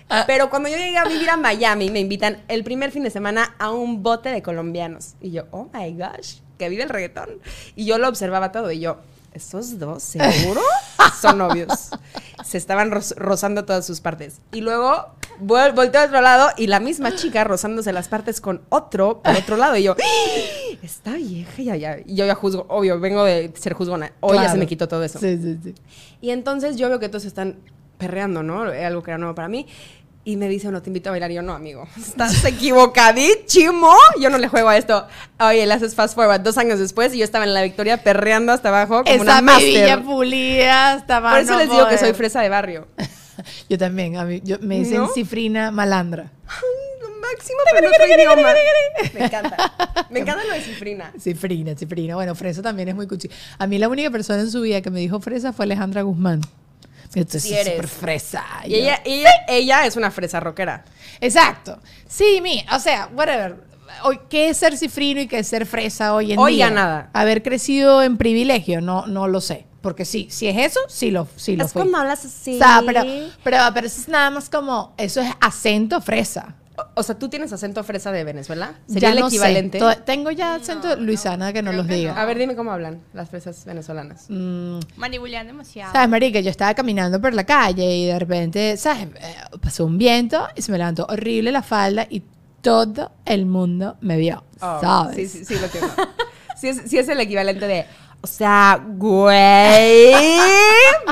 [0.09, 0.25] Ah.
[0.27, 3.55] Pero cuando yo llegué a vivir a Miami, me invitan el primer fin de semana
[3.59, 5.14] a un bote de colombianos.
[5.21, 7.29] Y yo, oh my gosh, que vive el reggaetón.
[7.75, 8.99] Y yo lo observaba todo y yo,
[9.33, 10.61] ¿estos dos seguro
[11.21, 11.90] son novios?
[12.45, 14.40] Se estaban roz- rozando todas sus partes.
[14.53, 15.09] Y luego
[15.40, 19.35] vol- volteo al otro lado y la misma chica rozándose las partes con otro por
[19.37, 19.77] otro lado.
[19.77, 19.97] Y yo,
[20.83, 21.99] está vieja ya, ya.
[22.05, 24.12] Y yo ya juzgo, obvio, vengo de ser juzgona.
[24.21, 24.59] Hoy ya se Claro.
[24.61, 25.19] me quitó todo eso.
[25.19, 25.75] Sí, sí, sí.
[26.21, 27.57] Y entonces yo veo que todos están
[27.99, 28.62] perreando, ¿no?
[28.62, 29.66] Algo que era nuevo para mí.
[30.27, 31.31] Y me dice uno, te invito a bailar.
[31.31, 33.95] Y yo, no, amigo, estás equivocadísimo.
[34.21, 35.07] Yo no le juego a esto.
[35.39, 38.53] Oye, le haces fast forward dos años después y yo estaba en la Victoria perreando
[38.53, 40.03] hasta abajo como Esa una master.
[40.03, 41.99] pulida estaba Por eso no les digo que poder.
[42.01, 42.89] soy fresa de barrio.
[43.69, 45.09] Yo también, a mí, yo, me dicen ¿No?
[45.09, 46.33] cifrina malandra.
[47.21, 48.55] Máximo, pero otro idioma.
[49.12, 50.07] Me encanta.
[50.11, 51.12] Me encanta lo de cifrina.
[51.21, 52.15] Cifrina, cifrina.
[52.15, 53.29] Bueno, fresa también es muy cuchi.
[53.59, 56.41] A mí la única persona en su vida que me dijo fresa fue Alejandra Guzmán.
[57.17, 57.75] Entonces, Sí eres.
[57.75, 58.45] súper fresa.
[58.65, 60.85] Y Yo- ella, ella, ella es una fresa rockera.
[61.21, 61.81] Exacto.
[62.07, 63.65] Sí, mi, o sea, whatever.
[64.03, 66.71] Hoy, ¿Qué es ser cifrino y qué es ser fresa hoy en Hoy día?
[66.71, 67.11] nada.
[67.15, 69.65] Haber crecido en privilegio, no, no lo sé.
[69.81, 71.83] Porque sí, si es eso, sí lo, sí lo Es fui.
[71.83, 72.57] como hablas así.
[72.57, 73.03] O sea, pero,
[73.45, 76.55] pero, pero eso es nada más como, eso es acento fresa.
[76.79, 78.75] O, o sea, ¿tú tienes acento fresa de Venezuela?
[78.87, 79.81] ¿Sería Ya el no equivalente?
[80.05, 82.21] Tengo ya acento luisana que no los diga.
[82.21, 84.27] A ver, dime cómo hablan las fresas venezolanas.
[84.29, 85.93] Mm, Manipulean demasiado.
[85.93, 86.41] ¿Sabes, marica?
[86.41, 89.09] Yo estaba caminando por la calle y de repente, ¿sabes?
[89.21, 92.23] Eh, Pasó un viento y se me levantó horrible la falda y
[92.61, 95.17] todo el mundo me vio, Oh, ¿sabes?
[95.17, 95.87] Sí, sí, sí, lo tengo.
[96.57, 97.87] sí, es, sí es el equivalente de,
[98.23, 100.13] o sea, güey,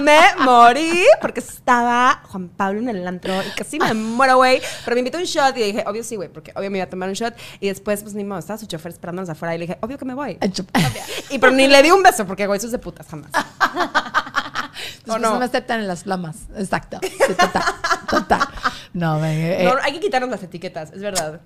[0.03, 4.61] me morí porque estaba Juan Pablo en el antro y casi me muero, güey.
[4.85, 6.87] Pero me invitó a un shot y dije, obvio sí, güey, porque obvio me iba
[6.87, 7.35] a tomar un shot.
[7.61, 10.05] Y después, pues ni modo, estaba su chofer esperándonos afuera y le dije, obvio que
[10.05, 10.39] me voy.
[11.31, 13.31] Y pero ni le di un beso porque, güey, eso es de putas jamás.
[14.95, 15.33] Después no?
[15.33, 16.37] no me aceptan en las lamas.
[16.57, 16.99] Exacto.
[17.03, 17.63] Sí, total.
[18.09, 18.49] total.
[18.93, 21.41] No, me, eh, No, hay que quitarnos las etiquetas, es verdad.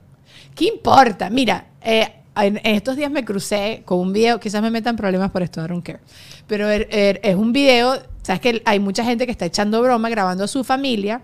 [0.54, 1.30] ¿Qué importa?
[1.30, 5.42] Mira, eh, en, estos días me crucé con un video, quizás me metan problemas por
[5.42, 6.00] esto, I don't care.
[6.46, 10.08] Pero er- er- es un video, sabes que hay mucha gente que está echando broma
[10.08, 11.20] grabando a su familia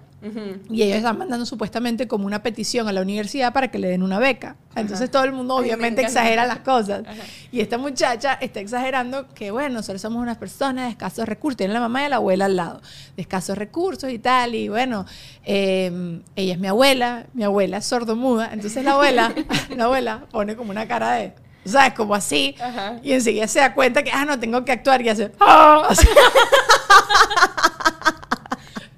[0.71, 4.03] y ellos están mandando supuestamente como una petición a la universidad para que le den
[4.03, 4.57] una beca.
[4.75, 7.03] Entonces todo el mundo obviamente exagera las cosas.
[7.53, 11.57] Y esta muchacha está exagerando que, bueno, nosotros somos unas personas de escasos recursos.
[11.59, 12.81] Tienen la mamá y la abuela al lado,
[13.17, 14.55] de escasos recursos y tal.
[14.55, 15.05] Y bueno,
[15.45, 18.51] eh, ella es mi abuela, mi abuela es sordomuda.
[18.53, 19.35] Entonces la abuela,
[19.77, 21.35] la abuela pone como una cara de,
[21.65, 21.95] ¿sabes?
[21.95, 22.57] Como así.
[22.61, 22.97] Ajá.
[23.03, 25.89] Y enseguida se da cuenta que, ah, no, tengo que actuar y hace, ¡ah!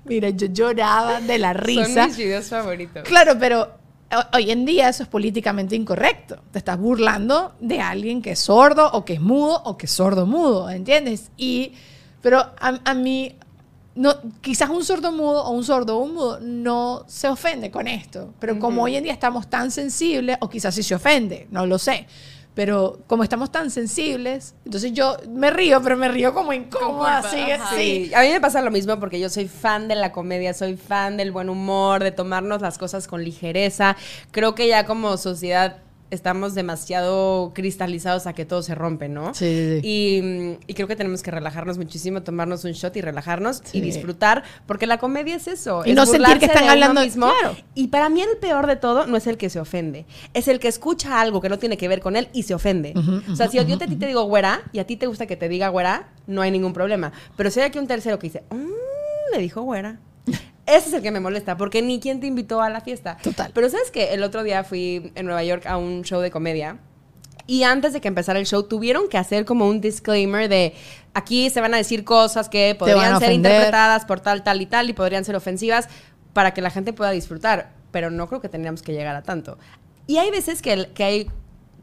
[0.09, 1.85] Mira, yo lloraba de la risa.
[1.95, 3.03] Son mis videos favoritos.
[3.05, 3.63] Claro, pero
[4.13, 6.39] ho- hoy en día eso es políticamente incorrecto.
[6.53, 9.93] Te estás burlando de alguien que es sordo o que es mudo o que es
[9.93, 11.31] sordo mudo, ¿entiendes?
[11.37, 11.73] Y,
[12.23, 13.35] pero a, a mí,
[13.95, 17.89] no, quizás un sordo mudo o un sordo o un mudo no se ofende con
[17.89, 18.33] esto.
[18.39, 21.79] Pero como hoy en día estamos tan sensibles, o quizás sí se ofende, no lo
[21.79, 22.07] sé.
[22.57, 27.39] Pero como estamos tan sensibles, entonces yo me río, pero me río como incómoda, así,
[27.51, 27.77] así.
[28.07, 30.79] Sí, a mí me pasa lo mismo porque yo soy fan de la comedia, soy
[30.79, 33.95] fan del buen humor, de tomarnos las cosas con ligereza.
[34.31, 39.35] Creo que ya como sociedad estamos demasiado cristalizados a que todo se rompe, ¿no?
[39.35, 39.89] Sí, sí, sí.
[39.89, 43.79] Y, mm, y creo que tenemos que relajarnos muchísimo, tomarnos un shot y relajarnos Sí.
[43.79, 45.83] y disfrutar, porque la comedia es eso.
[45.85, 47.27] Y es no sentir que están hablando- mismo.
[47.41, 47.57] claro.
[47.75, 50.59] Y para mí el peor de todo no es el que se ofende, es el
[50.61, 52.95] que escucha algo que no tiene que ver con él y se ofende.
[53.31, 55.27] o sea, si yo, te- a ti te digo güera y a ti te gusta
[55.27, 57.13] que te diga güera, no hay ningún problema.
[57.37, 59.99] Pero si hay aquí un tercero que dice, "Mm, le dijo güera.
[60.67, 63.17] Ese es el que me molesta, porque ni quién te invitó a la fiesta.
[63.23, 63.51] Total.
[63.55, 66.79] Pero sabes que el otro día fui en Nueva York a un show de comedia.
[67.47, 70.75] Y antes de que empezara el show, tuvieron que hacer como un disclaimer de
[71.15, 74.91] aquí se van a decir cosas que podrían ser interpretadas por tal, tal y tal
[74.91, 75.89] y podrían ser ofensivas
[76.33, 77.71] para que la gente pueda disfrutar.
[77.93, 79.59] Pero no creo que tendríamos que llegar a tanto.
[80.09, 81.31] Y hay veces que, el- que hay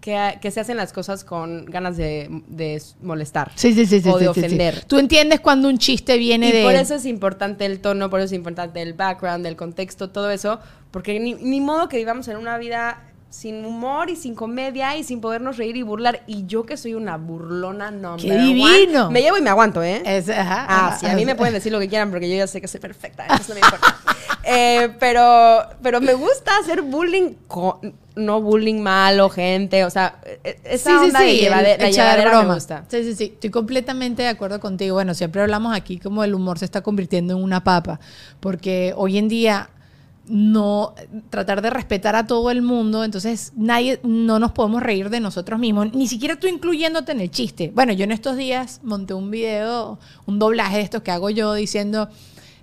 [0.03, 4.09] que, que se hacen las cosas con ganas de, de molestar Sí, sí, sí, sí.
[4.09, 4.45] o de sí, sí, sí.
[4.47, 4.83] ofender.
[4.83, 6.63] Tú entiendes cuando un chiste viene Y de...
[6.63, 10.29] por eso es importante el tono, por eso es importante el background, el contexto, todo
[10.29, 10.59] eso,
[10.91, 13.01] porque ni, ni modo que vivamos en una vida
[13.33, 16.21] sin humor y sin comedia y sin podernos reír y burlar.
[16.27, 19.09] Y yo que soy una burlona no ¡Qué divino!
[19.09, 20.03] Me llevo y me aguanto, ¿eh?
[20.05, 22.35] Es- ajá, Ah, ajá, sí, a mí me pueden decir lo que quieran porque yo
[22.35, 23.95] ya sé que soy perfecta, entonces no me importa.
[24.45, 30.59] Eh, pero, pero me gusta hacer bullying, con- no bullying malo, gente, o sea, eh,
[30.65, 32.43] esa onda de llevade- el- la echar broma.
[32.49, 32.83] me gusta.
[32.89, 33.23] Sí, sí, sí.
[33.35, 34.95] Estoy completamente de acuerdo contigo.
[34.95, 38.01] Bueno, siempre hablamos aquí como el humor se está convirtiendo en una papa,
[38.41, 39.69] porque hoy en día
[40.27, 40.95] no
[41.29, 45.59] tratar de respetar a todo el mundo, entonces nadie no nos podemos reír de nosotros
[45.59, 47.71] mismos, ni siquiera tú incluyéndote en el chiste.
[47.75, 51.53] Bueno, yo en estos días monté un video, un doblaje de estos que hago yo
[51.53, 52.09] diciendo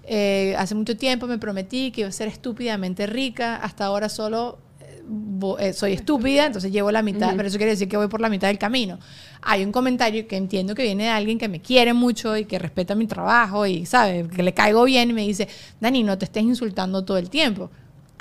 [0.05, 4.59] eh, hace mucho tiempo me prometí que iba a ser estúpidamente rica, hasta ahora solo
[5.73, 8.49] soy estúpida, entonces llevo la mitad, pero eso quiere decir que voy por la mitad
[8.49, 8.99] del camino.
[9.43, 12.59] Hay un comentario que entiendo que viene de alguien que me quiere mucho y que
[12.59, 15.49] respeta mi trabajo y sabe que le caigo bien y me dice,
[15.81, 17.71] Dani, no te estés insultando todo el tiempo.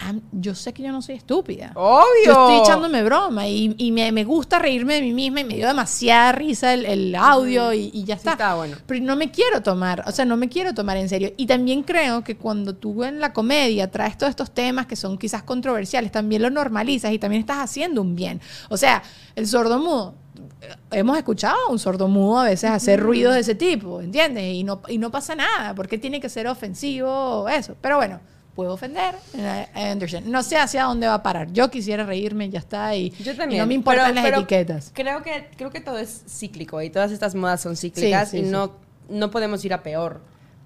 [0.01, 1.73] Ah, yo sé que yo no soy estúpida.
[1.75, 2.05] ¡Obvio!
[2.25, 5.55] Yo estoy echándome broma y, y me, me gusta reírme de mí misma y me
[5.55, 8.55] dio demasiada risa el, el audio y, y ya Sí está.
[8.55, 8.77] bueno.
[8.85, 11.33] Pero no me quiero tomar, o sea, no me quiero tomar en serio.
[11.35, 15.17] Y también creo que cuando tú en la comedia traes todos estos temas que son
[15.17, 18.39] quizás controversiales, también lo normalizas y también estás haciendo un bien.
[18.69, 19.03] O sea,
[19.35, 20.15] el sordomudo.
[20.61, 24.45] eh, Hemos escuchado a un sordomudo a veces hacer ruidos de ese tipo, ¿entiendes?
[24.55, 27.75] Y no, y no pasa nada, porque tiene que ser ofensivo eso.
[27.81, 28.21] Pero bueno,
[28.59, 30.27] puedo ofender, eh, I understand.
[30.27, 31.49] No sé hacia dónde va a parar.
[31.53, 33.61] Yo quisiera reírme, ya está, y, Yo y también.
[33.61, 34.91] no me importan pero- las pero etiquetas.
[34.93, 38.45] Creo que, creo que todo es cíclico y todas estas modas son cíclicas Sí, sí,
[38.47, 38.73] y no,
[39.07, 40.19] no podemos ir a peor.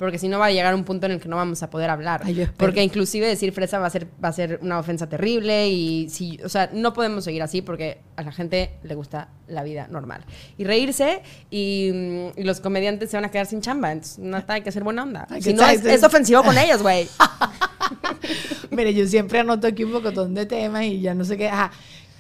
[0.04, 1.90] Porque si no va a llegar un punto en el que no vamos a poder
[1.90, 2.24] hablar.
[2.26, 6.10] Ay, porque inclusive decir fresa va a ser, va a ser una ofensa terrible y
[6.10, 9.88] si, o sea, no podemos seguir así porque a la gente le gusta la vida
[9.90, 10.26] normal.
[10.58, 13.94] Y reírse y, mm, y los comediantes se van a quedar sin chamba.
[13.94, 15.26] Entonces, no hay que hacer buena onda.
[15.40, 17.08] Si no, es, ofensivo con ellos, güey.
[18.72, 21.48] Mire, yo siempre anoto aquí un pocotón de temas y ya no sé qué.
[21.48, 21.72] Ajá.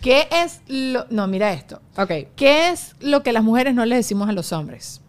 [0.02, 1.06] ¿Qué es lo.?
[1.10, 1.82] No, mira esto.
[1.98, 2.12] ok.
[2.38, 5.02] ¿Qué es lo que las mujeres no les decimos a los hombres?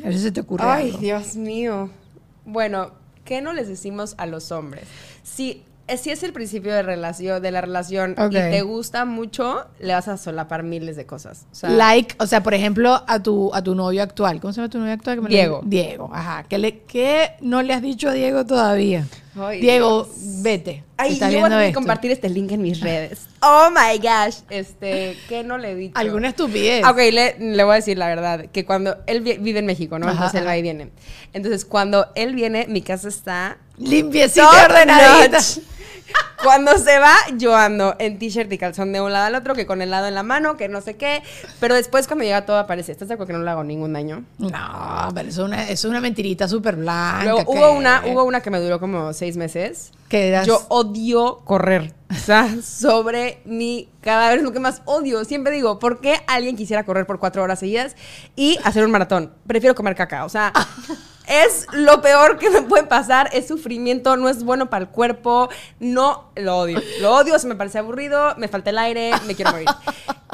[0.00, 0.64] A ver si se te ocurre.
[0.66, 0.98] Ay, algo.
[0.98, 1.90] Dios mío.
[2.44, 2.92] Bueno,
[3.24, 4.84] ¿qué no les decimos a los hombres?
[5.22, 5.62] Si,
[5.98, 8.30] si es el principio de, relación, de la relación Ok.
[8.32, 11.46] y te gusta mucho, le vas a solapar miles de cosas.
[11.52, 14.40] O sea, like, o sea, por ejemplo, a tu, a tu novio actual.
[14.40, 15.20] ¿Cómo se llama tu novio actual?
[15.28, 15.60] Diego.
[15.64, 16.44] Diego, ajá.
[16.48, 19.06] ¿Qué, le, ¿Qué no le has dicho a Diego todavía?
[19.36, 20.42] Ay, Diego, Dios.
[20.42, 20.84] vete.
[20.96, 23.26] Ay, yo voy a tener que compartir este link en mis redes.
[23.42, 24.40] Oh my gosh.
[24.50, 25.96] Este, ¿qué no le he dicho?
[25.96, 26.84] Alguna estupidez.
[26.84, 29.98] Ok, le, le voy a decir la verdad, que cuando él vi- vive en México,
[29.98, 30.06] ¿no?
[30.06, 30.90] Ajá, Entonces él va y viene.
[31.32, 35.38] Entonces, cuando él viene, mi casa está Limpiecita ordenadita.
[36.42, 39.66] Cuando se va, yo ando en t-shirt y calzón de un lado al otro, que
[39.66, 41.22] con el lado en la mano, que no sé qué.
[41.60, 42.92] Pero después, cuando llega todo, aparece.
[42.92, 44.24] ¿Estás de acuerdo que no le hago ningún daño?
[44.38, 47.24] No, pero es una, es una mentirita súper blanca.
[47.24, 49.92] Luego, hubo una, hubo una que me duró como seis meses.
[50.10, 51.92] eras- Yo odio correr.
[52.20, 55.24] O sea, sobre mi cadáver es lo que más odio.
[55.24, 57.94] Siempre digo, ¿por qué alguien quisiera correr por cuatro horas seguidas
[58.34, 59.32] y hacer un maratón?
[59.46, 60.24] Prefiero comer caca.
[60.24, 60.52] O sea,
[61.28, 63.30] es lo peor que me puede pasar.
[63.32, 65.48] Es sufrimiento, no es bueno para el cuerpo.
[65.78, 66.82] No, lo odio.
[67.00, 69.68] Lo odio, se me parece aburrido, me falta el aire, me quiero morir.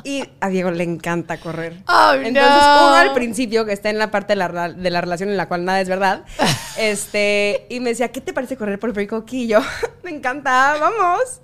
[0.06, 1.82] Y a Diego le encanta correr.
[1.88, 2.86] Oh, Entonces, no.
[2.86, 5.48] uno al principio, que está en la parte de la, de la relación en la
[5.48, 6.24] cual nada es verdad,
[6.78, 9.42] este, y me decía, ¿qué te parece correr por Perico Key?
[9.42, 9.58] Y yo,
[10.04, 11.40] me encanta, vamos.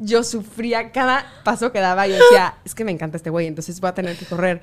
[0.00, 3.80] Yo sufría cada paso que daba y decía, es que me encanta este güey, entonces
[3.80, 4.60] voy a tener que correr.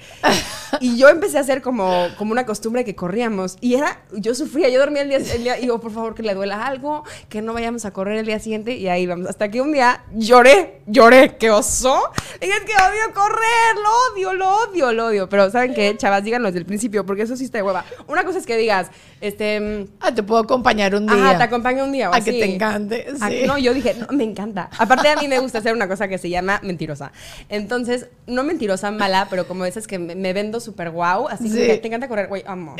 [0.79, 3.57] Y yo empecé a hacer como, como una costumbre que corríamos.
[3.61, 6.23] Y era, yo sufría, yo dormía el día, el día, y yo, por favor, que
[6.23, 8.75] le duela algo, que no vayamos a correr el día siguiente.
[8.75, 9.27] Y ahí vamos.
[9.27, 12.01] Hasta que un día lloré, lloré, qué oso.
[12.41, 15.29] Dije, es que odio correr, lo odio, lo odio, lo odio.
[15.29, 15.95] Pero, ¿saben qué?
[15.97, 17.85] Chavas, díganlo desde el principio, porque eso sí está de hueva.
[18.07, 18.87] Una cosa es que digas,
[19.21, 19.59] este...
[19.59, 21.15] mm, Ah, te puedo acompañar un día.
[21.15, 22.39] Ajá, te acompaño un día o A que así.
[22.39, 23.43] te encante, Ah, sí.
[23.45, 24.69] No, yo dije, no, me encanta.
[24.77, 27.11] Aparte a mí me gusta hacer una cosa que se llama mentirosa.
[27.49, 31.57] Entonces, no mentirosa mala, pero como esas que me, me vendo súper guau, así Sí.
[31.57, 32.75] que te encanta correr, güey, amo.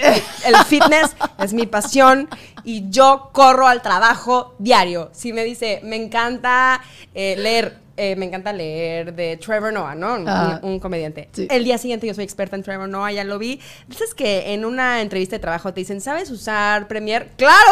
[0.46, 2.28] El fitness es mi pasión
[2.64, 5.10] y yo corro al trabajo diario.
[5.14, 6.82] Si me dice, me encanta
[7.14, 10.16] eh, leer, eh, me encanta leer de Trevor Noah, ¿no?
[10.16, 10.60] Un, Ah.
[10.64, 11.30] un comediante.
[11.32, 11.48] Sí.
[11.50, 13.60] El día siguiente yo soy experta en Trevor Noah, ya lo vi.
[13.88, 17.30] Dices que en una entrevista de trabajo te dicen, ¿sabes usar Premiere?
[17.38, 17.72] ¡Claro!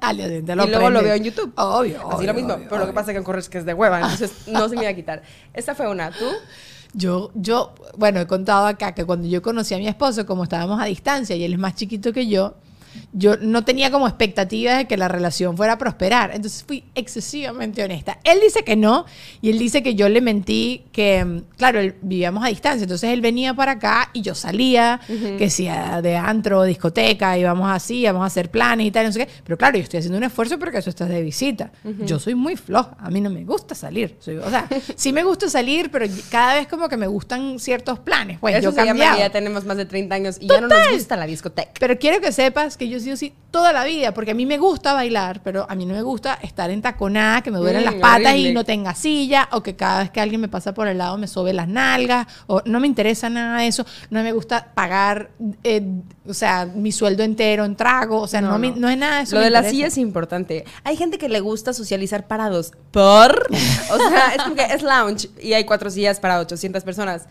[0.00, 1.52] Al día siguiente y luego lo veo en YouTube.
[1.56, 2.54] Obvio, Así obvio, lo mismo.
[2.54, 4.76] obvio, pero lo que pasa es que corres que es de hueva, entonces no se
[4.76, 5.22] me iba a quitar.
[5.52, 6.10] Esta fue una.
[6.10, 6.24] ¿Tú?
[6.94, 10.80] Yo, yo, bueno, he contado acá que cuando yo conocí a mi esposo, como estábamos
[10.80, 12.54] a distancia y él es más chiquito que yo,
[13.12, 16.30] yo no tenía como expectativas de que la relación fuera a prosperar.
[16.34, 18.18] Entonces fui excesivamente honesta.
[18.24, 19.06] Él dice que no
[19.40, 22.82] y él dice que yo le mentí que, mm, claro, él- vivíamos a distancia.
[22.84, 25.00] Entonces él venía para acá y yo salía,
[25.38, 29.26] que sea de antro, discoteca, íbamos así, íbamos a hacer planes y tal, no sé
[29.26, 29.32] qué.
[29.44, 31.70] Pero claro, yo estoy haciendo un esfuerzo porque eso estás de visita.
[32.04, 32.96] Yo soy muy floja.
[32.98, 34.16] A mí no me gusta salir.
[34.20, 37.98] Soy- o sea, sí me gusta salir, pero cada vez como que me gustan ciertos
[37.98, 38.38] planes.
[38.40, 40.90] Pues Eso yo se llama ya tenemos más de 30 años y ya no nos
[40.92, 41.70] gusta la discoteca.
[41.78, 44.44] Pero quiero que sepas que yo he sido así toda la vida, porque a mí
[44.44, 47.82] me gusta bailar, pero a mí no me gusta estar en taconada, que me duelen
[47.82, 48.50] Mm, las patas horrible.
[48.50, 51.16] y no tenga silla, o que cada vez que alguien me pasa por el lado
[51.16, 55.30] me sobe las nalgas, o no me interesa nada de eso, no me gusta pagar,
[55.64, 55.82] eh,
[56.28, 59.22] o sea, mi sueldo entero en trago, o sea, no, me- no es nada de
[59.22, 59.36] eso.
[59.36, 60.64] Lo de la silla es importante.
[60.84, 62.72] Hay gente que le gusta socializar parados.
[62.90, 63.46] ¿Por?
[63.90, 67.26] O sea, es como que es lounge y hay cuatro sillas para 800 personas.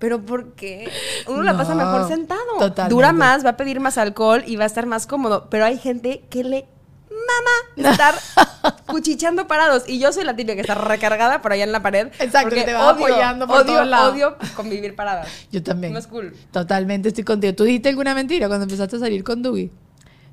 [0.00, 0.90] Pero ¿por qué?
[1.28, 2.40] Uno la pasa mejor sentado.
[2.58, 2.92] totalmente.
[2.92, 5.46] Dura más, va a pedir más alcohol y va a estar más cómodo.
[5.50, 6.66] Pero hay gente que le
[7.10, 8.14] mama estar
[8.86, 9.84] cuchicheando parados.
[9.86, 12.08] Y yo soy la típica que está recargada por allá en la pared.
[12.18, 15.28] Exacto, te va apoyando por odio, odio convivir paradas.
[15.52, 15.92] Yo también.
[15.92, 16.34] No es cool.
[16.50, 17.54] Totalmente estoy contigo.
[17.54, 19.70] ¿Tú dijiste alguna mentira cuando empezaste a salir con Dougie?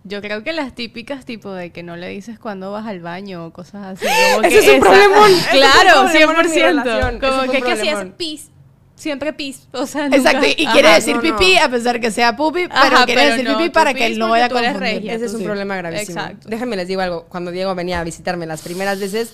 [0.05, 3.45] Yo creo que las típicas tipo de que no le dices cuando vas al baño
[3.47, 4.05] o cosas así.
[4.35, 5.29] como Ese que es un esa- problemón.
[5.31, 6.61] Ese es un Claro, problemón mi 100%.
[6.63, 7.15] relación.
[7.17, 8.51] Ese Como que, que si es pis,
[8.97, 9.67] siempre pis.
[9.71, 10.73] O sea, nunca- Exacto, y Ajá.
[10.73, 11.37] quiere decir no, no.
[11.37, 14.05] pipí a pesar que sea pupi, pero Ajá, quiere pero decir no, pipí para que
[14.05, 14.79] él no vaya a confundir.
[14.79, 15.13] regia.
[15.13, 15.45] Ese es un sí.
[15.45, 16.19] problema gravísimo.
[16.19, 16.49] Exacto.
[16.49, 17.23] Déjenme les digo algo.
[17.29, 19.33] Cuando Diego venía a visitarme las primeras veces,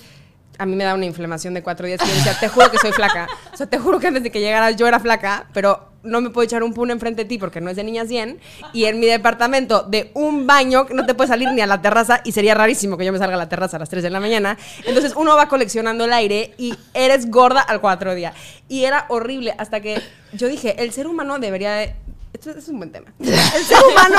[0.58, 2.00] a mí me da una inflamación de cuatro días.
[2.04, 3.26] Y yo decía, te juro que soy flaca.
[3.52, 6.30] O sea, te juro que antes de que llegaras yo era flaca, pero no me
[6.30, 8.38] puedo echar un pun enfrente de ti porque no es de niñas 100.
[8.72, 12.20] Y en mi departamento de un baño no te puedes salir ni a la terraza
[12.24, 14.20] y sería rarísimo que yo me salga a la terraza a las 3 de la
[14.20, 14.56] mañana.
[14.86, 18.32] Entonces uno va coleccionando el aire y eres gorda al cuatro día.
[18.68, 20.00] Y era horrible hasta que
[20.32, 21.94] yo dije, el ser humano debería de...
[22.34, 23.12] Esto es un buen tema.
[23.20, 23.32] El
[23.64, 24.18] ser humano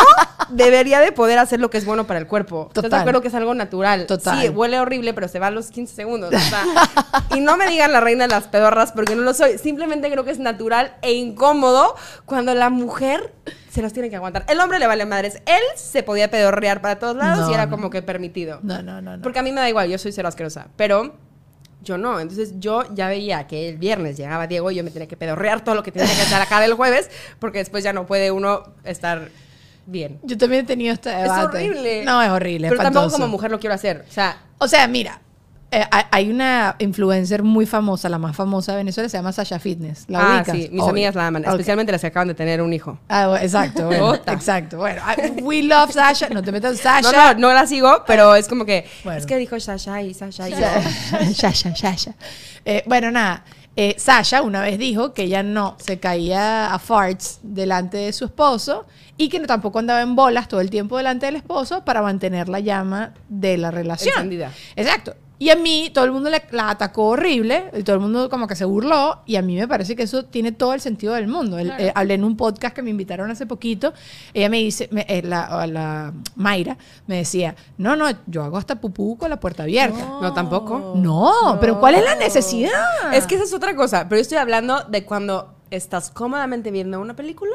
[0.50, 2.68] debería de poder hacer lo que es bueno para el cuerpo.
[2.70, 3.02] ¿Estás de Total.
[3.02, 4.08] acuerdo que es algo natural?
[4.08, 4.42] Total.
[4.42, 6.34] Sí, huele horrible, pero se va a los 15 segundos.
[6.34, 6.64] o sea,
[7.36, 9.58] y no me digan la reina de las pedorras porque no lo soy.
[9.58, 13.34] Simplemente creo que es natural e incómodo cuando la mujer
[13.70, 14.46] se los tiene que aguantar.
[14.48, 15.42] El hombre le vale madres.
[15.46, 17.72] Él se podía pedorrear para todos lados No, y era no.
[17.72, 18.60] como que permitido.
[18.64, 19.18] No, no, no.
[19.18, 19.22] no.
[19.24, 20.68] Porque a mí me da igual, yo soy cero asquerosa.
[20.78, 21.16] Pero
[21.86, 22.20] yo no.
[22.20, 25.64] Entonces yo ya veía que el viernes llegaba Diego y yo me tenía que pedorrear
[25.64, 29.30] todo lo que tenía que sacar el jueves porque después ya no puede uno estar
[29.86, 30.20] bien.
[30.24, 31.58] Yo también he tenido este Es debate.
[31.70, 32.04] horrible.
[32.04, 32.68] No, es horrible.
[32.70, 34.04] Pero es tampoco como mujer lo quiero hacer.
[34.10, 35.22] O sea, O sea, mira,
[35.76, 40.06] eh, hay- una influencer muy famosa, la más famosa de Venezuela, se llama Sasha Fitness.
[40.08, 40.56] ¿La ah, ubicas?
[40.56, 40.90] sí, mis Obvio.
[40.92, 42.98] amigas la aman, especialmente las que acaban de tener un hijo.
[43.10, 44.78] Ah, bueno, exacto, bueno, exacto.
[44.78, 45.02] Bueno,
[45.38, 46.30] I- we love Sasha.
[46.30, 47.34] No te metas No, Sasha.
[47.34, 49.20] no, no la sigo, pero es como que Bueno.
[49.20, 50.54] es que dijo Sasha y Sasha y.
[51.34, 52.14] Sasha, Sasha.
[52.64, 53.44] Eh, bueno, nada.
[53.76, 58.24] eh, Sasha una vez dijo que ella no se caía a farts delante de su
[58.26, 58.86] esposo
[59.18, 62.48] y que no, tampoco andaba en bolas todo el tiempo delante del esposo para mantener
[62.50, 64.14] la llama de la relación.
[64.16, 64.52] Encendida.
[64.78, 65.16] Exacto.
[65.38, 68.48] Y a mí, todo el mundo le- la atacó horrible, y todo el mundo como
[68.48, 71.28] que se burló, y a mí me parece que eso tiene todo el sentido del
[71.28, 71.58] mundo.
[71.60, 73.94] El- eh, hablé en un podcast que me invitaron hace poquito,
[74.34, 76.78] ella me dice, me- eh, la, la Mayra
[77.08, 79.98] me decía, no, no, yo hago hasta pupú con la puerta abierta.
[80.22, 80.94] No, tampoco.
[80.96, 83.14] No, pero ¿cuál es la necesidad?
[83.14, 87.00] Es que esa es otra cosa, pero yo estoy hablando de cuando estás cómodamente viendo
[87.02, 87.52] una película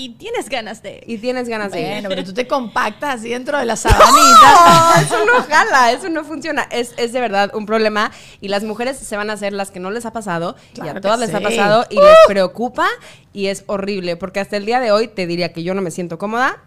[0.00, 1.02] Y tienes ganas de...
[1.06, 4.14] y tienes ganas de Bueno, pero tú te compactas así dentro de la sabanita.
[4.14, 6.62] No, eso no jala, eso no funciona.
[6.70, 9.78] Es, es de verdad un problema y las mujeres se van a hacer las que
[9.78, 12.88] no les ha pasado y a todas les ha pasado y les preocupa
[13.34, 15.90] y es horrible porque hasta el día de hoy te diría que yo no me
[15.90, 16.62] siento cómoda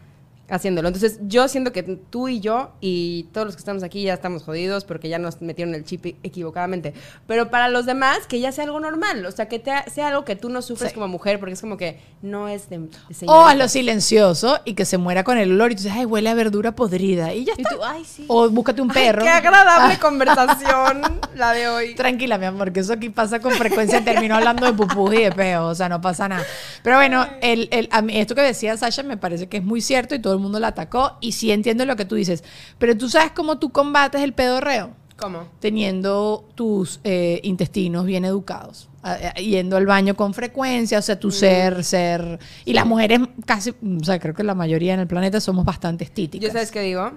[0.49, 0.87] haciéndolo.
[0.89, 4.43] Entonces yo siento que tú y yo y todos los que estamos aquí ya estamos
[4.43, 6.93] jodidos porque ya nos metieron el chip equivocadamente.
[7.27, 10.25] Pero para los demás que ya sea algo normal, o sea, que te- sea algo
[10.25, 10.95] que tú no sufres Sí.
[10.95, 13.49] como mujer porque es como que no es de, de O señorita.
[13.49, 16.33] hazlo silencioso y que se muera con el olor y tú dices, ay, huele a
[16.33, 17.33] verdura podrida.
[17.33, 17.75] Y ya Y está.
[17.75, 18.25] tú, ay, sí.
[18.27, 19.23] O búscate un Ay, perro.
[19.23, 21.01] qué agradable conversación
[21.35, 21.95] la de hoy.
[21.95, 24.03] Tranquila, mi amor, que eso aquí pasa con frecuencia.
[24.03, 26.43] Terminó hablando de pupú y de peo, o sea, no pasa nada.
[26.83, 29.81] Pero bueno, el, el- a mí, esto que decía Sasha me parece que es muy
[29.81, 31.17] cierto y todo el mundo la atacó.
[31.21, 32.43] Y sí entiendo lo que tú dices.
[32.77, 34.91] Pero tú sabes cómo tú combates el pedorreo.
[35.17, 35.47] ¿Cómo?
[35.59, 38.89] Teniendo tus eh, intestinos bien educados.
[39.03, 42.39] a- a- Yendo al baño con frecuencia, o sea, tu ser, ser.
[42.65, 46.05] Y las mujeres casi, o sea, creo que la mayoría en el planeta somos bastante
[46.05, 46.47] estíticas.
[46.47, 47.11] Yo sabes qué digo.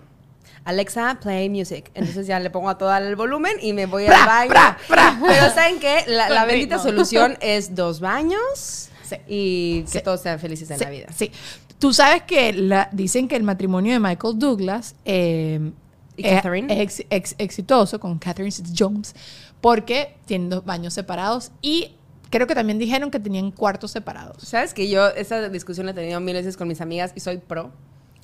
[0.64, 1.90] Alexa, play music.
[1.94, 4.48] Entonces ya le pongo a todo el volumen y me voy Pra, al baño.
[4.50, 5.18] pra, pra.
[5.24, 5.98] Pero ¿saben qué?
[6.08, 9.16] La, la bendita solución es dos baños Sí.
[9.28, 10.00] y que Sí.
[10.02, 11.06] todos sean felices en la vida.
[11.16, 11.30] Sí.
[11.78, 15.72] Tú sabes que la- dicen que el matrimonio de Michael Douglas eh,
[16.16, 16.72] ¿Y es- Catherine?
[16.82, 19.14] es ex- ex- exitoso con Catherine Jones
[19.60, 21.92] porque tienen dos baños separados y
[22.30, 24.42] creo que también dijeron que tenían cuartos separados.
[24.42, 27.38] ¿Sabes que yo esa discusión la he tenido mil veces con mis amigas y soy
[27.38, 27.70] pro?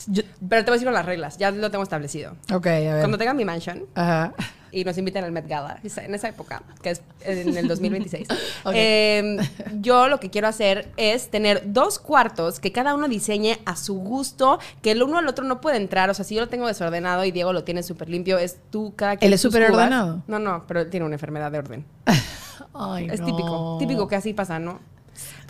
[0.06, 2.32] Yo- Pero te voy a decir con las reglas, ya lo tengo establecido.
[2.52, 2.98] ok, a ver.
[3.00, 4.32] Cuando tenga mi mansion Ajá.
[4.72, 8.26] y nos inviten al Met Gala, en esa época, que es en el 2026,
[8.64, 8.72] Ok.
[8.74, 9.36] eh,
[9.80, 13.94] yo lo que quiero hacer es tener dos cuartos que cada uno diseñe a su
[13.94, 16.10] gusto, que el uno al otro no puede entrar.
[16.10, 18.94] O sea, si yo lo tengo desordenado y Diego lo tiene súper limpio, es tú
[18.96, 19.28] cada quien.
[19.28, 20.22] ¿Él es súper ordenado?
[20.26, 21.84] No, no, pero él tiene una enfermedad de orden.
[22.74, 23.26] Ay, Es no.
[23.26, 24.80] típico, típico que así pasa, ¿no?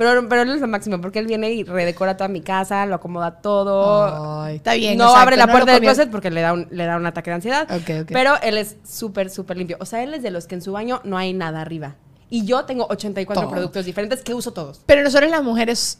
[0.02, 2.96] Pero, pero él es lo máximo, porque él viene y redecora toda mi casa, lo
[2.96, 4.42] acomoda todo.
[4.42, 4.98] Ay, está bien.
[4.98, 7.06] no exacto, abre la no puerta del closet porque le da un, le da un
[7.06, 7.68] ataque de ansiedad.
[8.08, 9.76] Pero él es súper, súper limpio.
[9.80, 11.96] O sea, él es de los que en su baño no hay nada arriba.
[12.30, 13.50] Y yo tengo 84 Todo.
[13.50, 14.80] productos diferentes que uso todos.
[14.86, 15.98] Pero nosotros las mujeres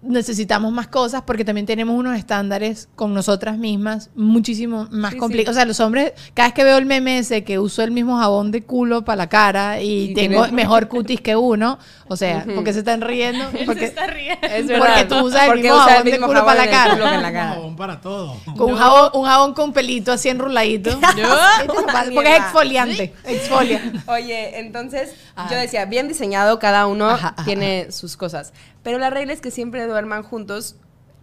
[0.00, 5.56] necesitamos más cosas porque también tenemos unos estándares con nosotras mismas muchísimo más Sí, complicados.
[5.56, 5.58] sí.
[5.58, 8.16] O sea, los hombres, cada vez que veo el meme ese que uso el mismo
[8.18, 12.46] jabón de culo para la cara y Y tengo mejor cutis que uno, o sea,
[12.54, 13.44] porque se están riendo?
[13.52, 14.46] Él se Porque está riendo.
[14.46, 16.96] Es Porque tú usas el Porque mismo usa jabón de culo para la cara.
[17.20, 17.48] la cara.
[17.54, 18.36] jabón para todo.
[18.56, 20.98] con un jabón, un jabón con pelito así enruladito.
[22.14, 23.92] porque es exfoliante, exfolia.
[24.06, 25.46] Oye, entonces Ah.
[25.50, 28.52] yo decía, bien diseñado, cada uno Ajá, ajá, tiene sus cosas.
[28.88, 30.76] Pero la regla es que siempre duerman juntos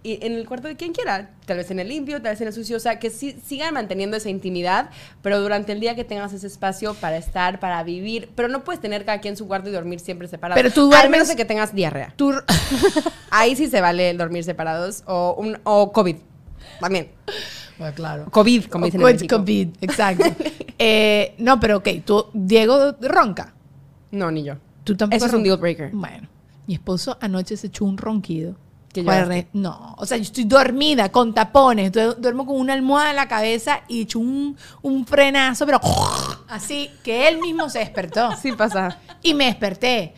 [0.04, 1.32] y en el cuarto de quien quiera.
[1.48, 2.78] Tal vez en el limpio, tal vez en el sucio.
[2.78, 4.92] O sea, que sí- sigan manteniendo esa intimidad,
[5.24, 8.30] pero durante el día que tengas ese espacio para estar, para vivir.
[8.36, 10.62] Pero no puedes tener cada quien su cuarto y dormir siempre separados.
[10.62, 12.14] Pero tú Al duermes- menos de que tengas diarrea.
[12.16, 12.34] Tú-
[13.32, 15.02] Ahí sí se vale el dormir separados.
[15.08, 16.18] O, un, o COVID.
[16.80, 17.10] También.
[17.80, 18.26] Bueno, claro.
[18.30, 19.38] COVID, como dicen en COVID, México.
[19.38, 20.26] COVID, exacto.
[20.78, 23.54] Eh, no, pero ok, tú, Diego ronca.
[24.12, 24.56] No, ni yo.
[24.84, 25.90] Tú tampoco Eso es un deal breaker.
[25.94, 26.28] Bueno,
[26.68, 28.56] mi esposo anoche se echó un ronquido.
[29.26, 33.18] Re- No, o sea, yo estoy dormida con tapones, du- duermo con una almohada en
[33.18, 35.82] la cabeza y echo un, un frenazo, pero
[36.48, 38.30] así que él mismo se despertó.
[38.42, 39.00] Sí pasa.
[39.22, 40.14] Y me desperté.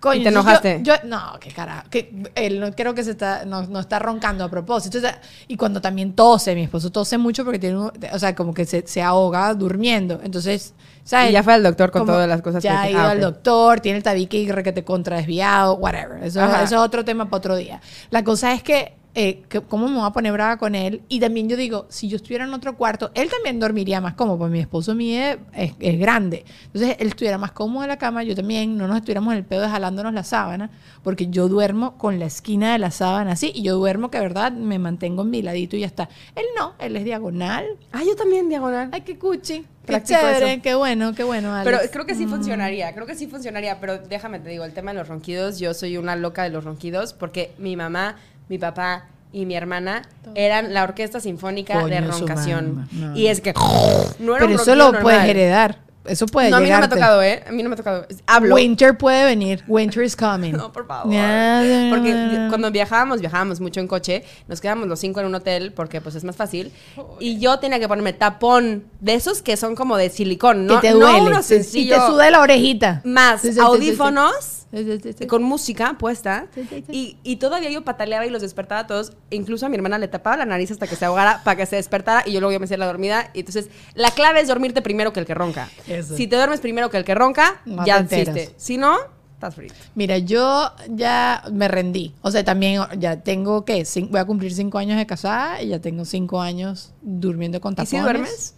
[0.00, 0.80] Coño, ¿Y te enojaste?
[0.82, 1.86] Yo, yo- no, qué carajo.
[1.90, 4.96] Que él no creo que se está, no, no está roncando a propósito.
[4.96, 8.34] O sea, y cuando también tose, mi esposo tose mucho porque tiene, un- o sea,
[8.34, 10.18] como que se, se ahoga durmiendo.
[10.24, 10.72] Entonces,
[11.04, 11.28] ¿sabes?
[11.30, 13.10] Y ya fue al doctor con Como todas las cosas Ya que- ha ido ah,
[13.10, 13.22] al ok.
[13.24, 16.24] doctor, tiene el tabique y que te contra desviado, whatever.
[16.24, 17.80] Eso, eso es otro tema para otro día.
[18.10, 21.02] La cosa es que, eh, que ¿cómo me voy a poner brava con él?
[21.08, 24.38] Y también yo digo, si yo estuviera en otro cuarto, él también dormiría más cómodo,
[24.38, 26.44] porque mi esposo mide es, es grande.
[26.66, 29.44] Entonces, él estuviera más cómodo en la cama, yo también, no nos estuviéramos en el
[29.44, 30.70] pedo de jalándonos la sábana,
[31.02, 34.24] porque yo duermo con la esquina de la sábana así, y yo duermo que, de
[34.24, 36.08] verdad, me mantengo en mi ladito y ya está.
[36.36, 37.66] Él no, él es diagonal.
[37.92, 38.90] Ah, yo también, diagonal.
[38.92, 39.64] Ay, qué cuchi.
[39.90, 40.62] Qué Practico chévere, eso.
[40.62, 41.64] qué bueno, qué bueno, Alex.
[41.64, 44.92] Pero creo que sí funcionaría, creo que sí funcionaría, pero déjame te digo, el tema
[44.92, 48.16] de los ronquidos, yo soy una loca de los ronquidos porque mi mamá,
[48.50, 50.02] mi papá y mi hermana
[50.34, 52.88] eran la orquesta sinfónica Coño de roncación.
[52.92, 53.16] no.
[53.16, 53.54] Y es que
[54.18, 55.02] no era Pero un eso lo normal.
[55.02, 55.78] puedes heredar.
[56.04, 57.44] eso puede No, a mí no me ha tocado, ¿eh?
[57.46, 58.06] A mí no me ha tocado.
[58.26, 58.56] Hablo.
[58.56, 59.62] Winter puede venir.
[59.68, 60.50] Winter is coming.
[60.56, 61.12] No, por favor.
[61.90, 66.00] Porque cuando viajábamos, viajábamos mucho en coche, nos quedábamos los cinco en un hotel porque
[66.00, 66.72] pues es más fácil.
[67.20, 70.80] Y yo tenía que ponerme tapón de esos que son como de silicón, ¿no?
[70.80, 71.20] que te no duele.
[71.20, 71.94] uno Sí, sí, sencillo.
[72.00, 73.00] te suda la orejita.
[73.04, 74.32] Más Sí, sí, audífonos.
[74.34, 74.59] Sí, sí, sí, sí.
[75.26, 76.46] Con música puesta.
[76.92, 79.12] Y, y todavía yo pataleaba y los despertaba a todos.
[79.30, 81.76] Incluso a mi hermana le tapaba la nariz hasta que se ahogara para que se
[81.76, 83.30] despertara y yo luego yo me hacía la dormida.
[83.34, 85.68] Y entonces la clave es dormirte primero que el que ronca.
[85.88, 86.16] Eso.
[86.16, 88.50] Si te duermes primero que el que ronca, No ya existe.
[88.56, 88.96] Si no,
[89.34, 89.74] estás frito.
[89.94, 92.14] Mira, yo ya me rendí.
[92.22, 93.80] O sea, también ya tengo, ¿qué?
[93.82, 97.72] Cin- voy a cumplir cinco años de casada y ya tengo cinco años durmiendo con
[97.72, 97.90] ¿Y tapones.
[97.90, 98.54] si duermes?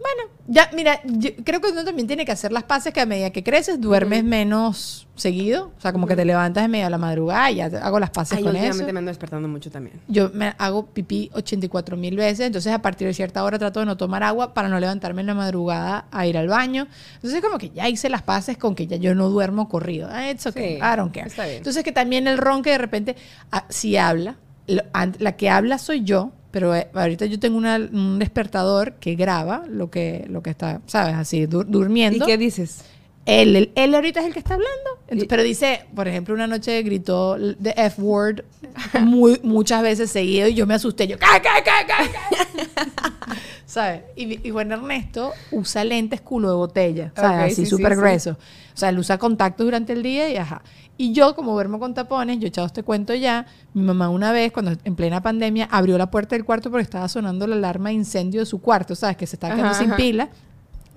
[0.00, 3.06] Bueno, ya, mira, yo creo que uno también tiene que hacer las paces que a
[3.06, 5.72] medida que creces duermes menos seguido.
[5.76, 8.08] O sea, como que te levantas en medio de la madrugada y ya hago las
[8.08, 8.92] paces Ay, con últimamente eso.
[8.94, 10.00] me ando despertando mucho también.
[10.08, 13.86] Yo me hago pipí 84 mil veces, entonces a partir de cierta hora trato de
[13.86, 16.86] no tomar agua para no levantarme en la madrugada a ir al baño.
[17.16, 20.08] Entonces como que ya hice las paces con que ya yo no duermo corrido.
[20.10, 21.26] Ah, It's okay, Sí, I don't care.
[21.28, 21.58] está bien.
[21.58, 23.16] Entonces que también el ron que de repente,
[23.52, 24.36] ah, si habla,
[24.66, 24.82] lo-
[25.18, 29.64] la que habla soy yo, pero eh, ahorita yo tengo una- un despertador que graba
[29.68, 31.14] lo que, lo que está, ¿sabes?
[31.14, 32.26] Así, dur- ¿Y durmiendo.
[32.26, 32.84] qué dices?
[33.26, 34.90] Él, él, él ahorita es el que está hablando.
[35.02, 38.44] Entonces, pero dice, por ejemplo, una noche gritó the F word
[39.00, 41.06] muy, muchas veces seguido y yo me asusté.
[41.06, 43.32] Yo, ¿qué, qué, qué, qué, qué?"
[43.66, 44.02] ¿Sabes?
[44.16, 47.52] Y, y Juan Ernesto usa lentes culo de botella, ¿sabes?
[47.52, 47.98] Así sí, sí, súper sí.
[47.98, 48.30] grueso.
[48.32, 50.62] O sea, él usa contactos durante el día y ajá.
[50.96, 53.46] Y yo, como duermo con tapones, yo he echado este cuento ya.
[53.72, 57.08] Mi mamá una vez, cuando en plena pandemia, abrió la puerta del cuarto porque estaba
[57.08, 59.16] sonando la alarma de incendio de su cuarto, ¿sabes?
[59.16, 59.96] Que se estaba quedando Ajá, sin ajá.
[59.96, 60.28] pila.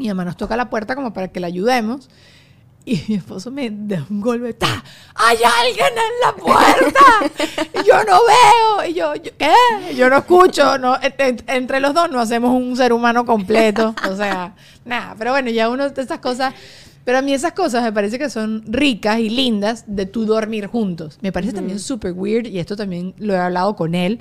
[0.04, 2.10] Mi mamá nos toca la puerta como para que la ayudemos.
[2.86, 4.54] Y mi esposo me da un golpe.
[4.54, 4.84] ¡Ta!
[5.16, 7.80] ¡Hay alguien en la puerta!
[7.82, 8.90] Y yo no veo.
[8.90, 9.96] Y yo, yo, ¿qué?
[9.96, 10.78] Yo no escucho.
[10.78, 13.96] No, en- en- entre los dos no hacemos un ser humano completo.
[14.12, 15.16] O sea, nada.
[15.18, 16.54] Pero bueno, ya uno de esas cosas.
[17.06, 20.68] Pero a mí esas cosas me parece que son ricas y lindas de tú dormir
[20.68, 21.20] juntos.
[21.22, 24.20] Me parece también súper weird, y esto también lo he hablado con él,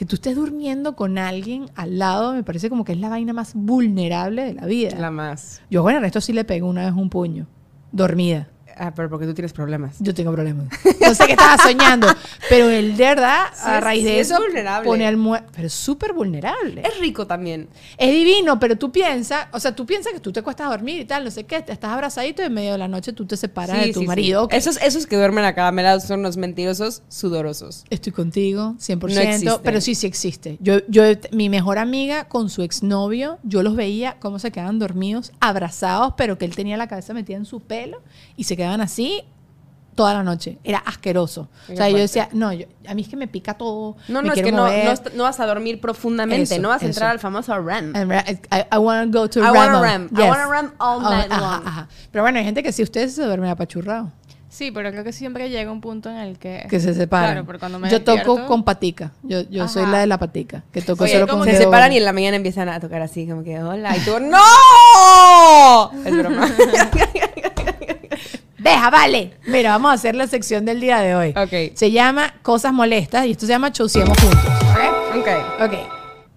[0.00, 3.34] que tú estés durmiendo con alguien al lado, me parece como que es la vaina
[3.34, 4.98] más vulnerable de la vida.
[4.98, 5.60] La más.
[5.68, 7.46] Yo, bueno, a esto sí le pegué una vez un puño.
[7.92, 8.48] Dormida.
[8.82, 9.96] Ah, pero porque tú tienes problemas.
[9.98, 10.68] Yo tengo problemas.
[11.02, 12.06] No sé qué estaba soñando.
[12.48, 14.86] Pero él, de verdad, Sí a raíz de sí es eso, vulnerable.
[14.88, 15.44] pone almohada.
[15.54, 16.80] Pero es súper vulnerable.
[16.82, 17.68] Es rico también.
[17.98, 21.00] Es divino, pero tú piensas, o sea, tú piensas que tú te cuestas a dormir
[21.00, 23.26] y tal, no sé qué, te estás abrazadito y en medio de la noche tú
[23.26, 24.48] te separas Sí, de tu marido.
[24.50, 27.84] Esos, esos que duermen acaramelados son unos mentirosos sudorosos.
[27.90, 30.56] Estoy contigo, 100%, No pero sí, sí existe.
[30.60, 31.02] Yo, yo,
[31.32, 36.38] mi mejor amiga con su exnovio, yo los veía cómo se quedaban dormidos, abrazados, pero
[36.38, 38.00] que él tenía la cabeza metida en su pelo
[38.36, 39.24] y se quedaban así
[39.96, 40.58] toda la noche.
[40.64, 41.48] Era asqueroso.
[41.66, 42.00] Qué o sea, yo fuerte.
[42.02, 43.96] decía, no, yo- a mí es que me pica todo.
[44.08, 46.76] No, me no, es que no, no, no vas a dormir profundamente, Eso, no vas
[46.82, 46.90] a eso.
[46.92, 47.94] entrar al famoso REM.
[47.94, 48.40] And ra- I,
[48.72, 49.54] I wanna go to I REM.
[49.54, 50.08] wanna REM.
[50.16, 51.66] I wanna REM all night ajá, long.
[51.66, 51.88] ajá.
[52.12, 54.10] Pero bueno, hay gente que sí, ustedes se duermen apachurrados,
[54.48, 56.66] Sí, pero creo que siempre llega un punto en el que...
[56.68, 57.30] que se separan.
[57.32, 59.12] Claro, porque cuando me yo toco despierto- con patica.
[59.22, 61.92] Yo, yo soy la de la patica, que toco Oye, solo como con se separan
[61.92, 63.96] y en la mañana empiezan a tocar así, como que, hola.
[63.96, 65.92] Y tú, ¡No!
[66.04, 66.48] Es broma.
[68.60, 69.32] Deja, vale.
[69.46, 71.30] Mira, vamos a hacer la sección del día de hoy.
[71.30, 71.74] Ok.
[71.74, 74.44] Se llama Cosas Molestas y esto se llama Chauciemos Juntos.
[74.44, 75.16] ¿ok?
[75.18, 75.62] ok.
[75.64, 75.72] Ok.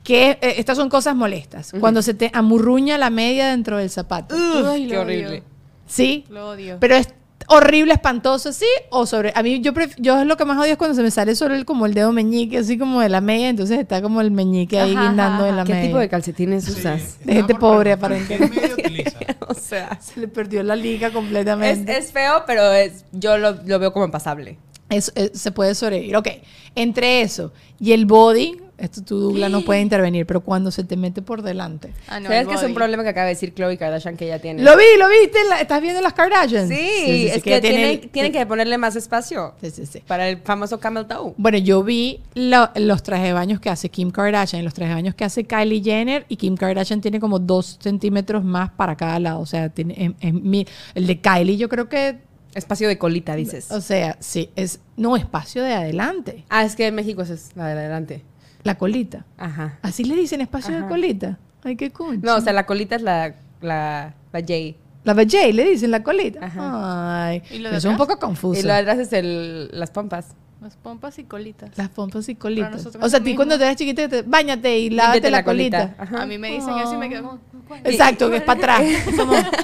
[0.04, 1.72] Que, eh, estas son cosas molestas.
[1.80, 4.36] Cuando se te amurruña la media dentro del zapato.
[4.36, 5.28] Ay, Qué horrible.
[5.30, 5.44] odio.
[5.88, 6.26] ¿Sí?
[6.30, 6.78] Lo odio.
[6.80, 7.08] Pero es
[7.48, 8.66] horrible, espantoso, ¿sí?
[8.90, 9.32] O sobre...
[9.36, 11.36] A mí yo, pref- yo es lo que más odio es cuando se me sale
[11.36, 14.32] solo el, como el dedo meñique, así como de la media, entonces está como el
[14.32, 15.88] meñique ahí Ajá, guindando ajá, en la ¿Qué media.
[15.88, 17.18] tipo de calcetines usas?
[17.24, 18.60] De gente pobre, ¿Qué aparentemente.
[18.62, 19.18] medio utiliza?
[19.48, 21.98] o sea, Se le perdió la liga completamente.
[21.98, 24.58] es feo, pero es, yo lo, lo veo como pasable.
[24.90, 26.16] Es- es- se puede sobrevivir.
[26.16, 26.28] Ok,
[26.76, 30.98] entre eso y el body, esto tu Douglas no puede intervenir, pero cuando se te
[30.98, 31.94] mete por delante.
[32.08, 34.40] Ah, no, ¿Sabes que es un problema que acaba de decir Chloe Kardashian que ella
[34.40, 34.64] tiene?
[34.64, 36.68] Lo vi, lo viste, ¿estás viendo las Kardashians?
[36.70, 40.00] Sí, es que, tienen, el- tienen que ponerle más espacio Sí, sí, sí.
[40.08, 41.34] para el famoso camel toe.
[41.38, 44.96] Bueno, yo vi lo- los trajes de baños que hace Kim Kardashian los trajes de
[44.96, 49.20] baños que hace Kylie Jenner y Kim Kardashian tiene como dos centímetros más para cada
[49.20, 49.40] lado.
[49.40, 50.66] O sea, tiene, en- en mi-
[50.96, 52.18] el de Kylie yo creo que,
[52.56, 53.72] Espacio de colita, dices.
[53.72, 57.66] o sea, sí, es, no, espacio de adelante, Ah, es que en México es la
[57.68, 58.22] de adelante.
[58.64, 59.26] La colita.
[59.38, 59.80] Ajá.
[59.82, 61.38] Así le dicen espacio de colita.
[61.64, 62.26] Ay, qué concha.
[62.26, 64.78] No, o sea, la colita es la, la, la J.
[65.04, 66.46] La vajay le dicen la colita.
[66.46, 67.28] Ajá.
[67.28, 68.60] Ay, ¿Y lo de eso es un poco confuso.
[68.60, 70.36] Y lo de atrás es el, las pompas.
[70.62, 71.78] Las pompas y colitas.
[71.78, 72.86] Las pompas y colitas.
[72.86, 73.36] O sea, mismo.
[73.36, 75.94] cuando te eras chiquita, te, bañate y lávate la, colita.
[75.98, 76.22] Ajá.
[76.22, 77.38] A mí me dicen eso y me quedo.
[77.84, 78.84] Exacto, que es para atrás.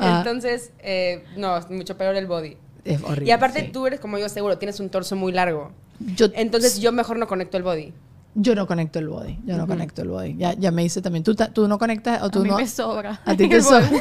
[0.00, 2.56] Ah, Entonces, eh, no, es mucho peor el body.
[2.94, 3.26] Es horrible.
[3.28, 3.70] Y aparte sí.
[3.72, 5.72] tú eres como yo seguro, tienes un torso muy largo.
[6.16, 7.92] yo, Entonces yo mejor no conecto el body.
[8.34, 9.38] Yo no conecto el body.
[9.44, 10.36] Yo no conecto el body.
[10.36, 11.24] Ya, ya me hice también.
[11.24, 12.56] ¿Tú, ta- tú no conectas o tú a mí no?
[12.58, 13.20] me sobra.
[13.24, 13.90] A ti te sobra.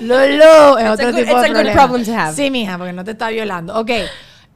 [0.00, 1.72] Lolo, es It's a otro good- tipo it's de a good problema.
[1.74, 2.34] problem to have.
[2.34, 3.78] Sí, mija, porque no te está violando.
[3.78, 3.90] Ok.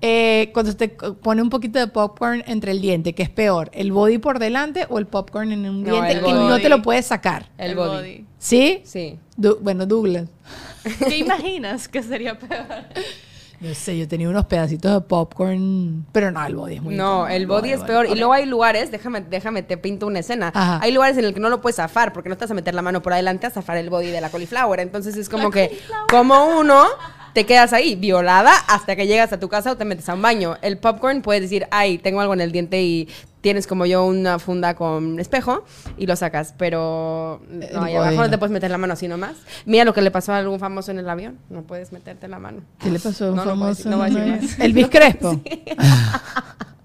[0.00, 3.70] eh, cuando te pone un poquito de popcorn entre el diente, ¿qué es peor?
[3.72, 6.62] ¿El body por delante o el popcorn en un No, diente que no body.
[6.62, 7.50] te lo puedes sacar?
[7.58, 7.96] El El body.
[7.96, 8.26] body.
[8.38, 8.80] ¿Sí?
[8.84, 9.18] Sí.
[9.36, 10.28] Du- bueno, Douglas.
[11.06, 12.66] ¿Qué imaginas que sería peor?
[13.60, 17.04] No sé, yo tenía unos pedacitos de popcorn, pero no, el body es muy No,
[17.04, 18.06] incómodo, el body es peor.
[18.06, 20.52] Y luego hay lugares, déjame, déjame, te pinto una escena.
[20.54, 20.78] Ajá.
[20.80, 22.82] Hay lugares en el que no lo puedes zafar porque no estás a meter la
[22.82, 24.78] mano por adelante a zafar el body de la cauliflower.
[24.78, 25.76] Entonces es como que,
[26.08, 26.84] como uno,
[27.32, 30.22] te quedas ahí violada hasta que llegas a tu casa o te metes a un
[30.22, 30.56] baño.
[30.62, 33.08] El popcorn puedes decir, ay, tengo algo en el diente y
[33.40, 35.64] tienes como yo una funda con espejo
[35.96, 36.54] y lo sacas.
[36.58, 38.30] Pero no, ahí abajo no no.
[38.30, 39.36] te puedes meter la mano así nomás.
[39.66, 41.38] Mira lo que le pasó a algún famoso en el avión.
[41.50, 42.62] No puedes meterte la mano.
[42.78, 43.88] ¿Qué le pasó a un No, no famoso?
[43.90, 44.26] no decir ¿no?
[44.36, 44.58] más.
[44.60, 45.40] Elvis Crespo.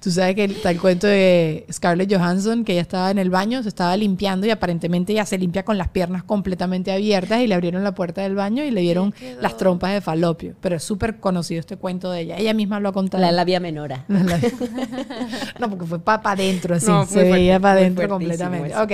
[0.00, 3.62] Tú sabes que está el cuento de Scarlett Johansson, que ella estaba en el baño,
[3.62, 7.54] se estaba limpiando y aparentemente ella se limpia con las piernas completamente abiertas y le
[7.54, 10.54] abrieron la puerta del baño y le dieron las trompas de falopio.
[10.60, 12.36] Pero es súper conocido este cuento de ella.
[12.38, 13.22] Ella misma lo ha contado.
[13.30, 14.04] labia menora.
[14.08, 14.40] La- la-
[15.60, 16.86] no, porque fue para adentro, así.
[16.86, 18.70] No, se fuerte, veía para adentro completamente.
[18.70, 18.82] eso.
[18.82, 18.92] Ok.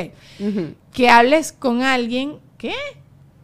[0.93, 2.37] Que hables con alguien.
[2.59, 2.73] ¿Qué?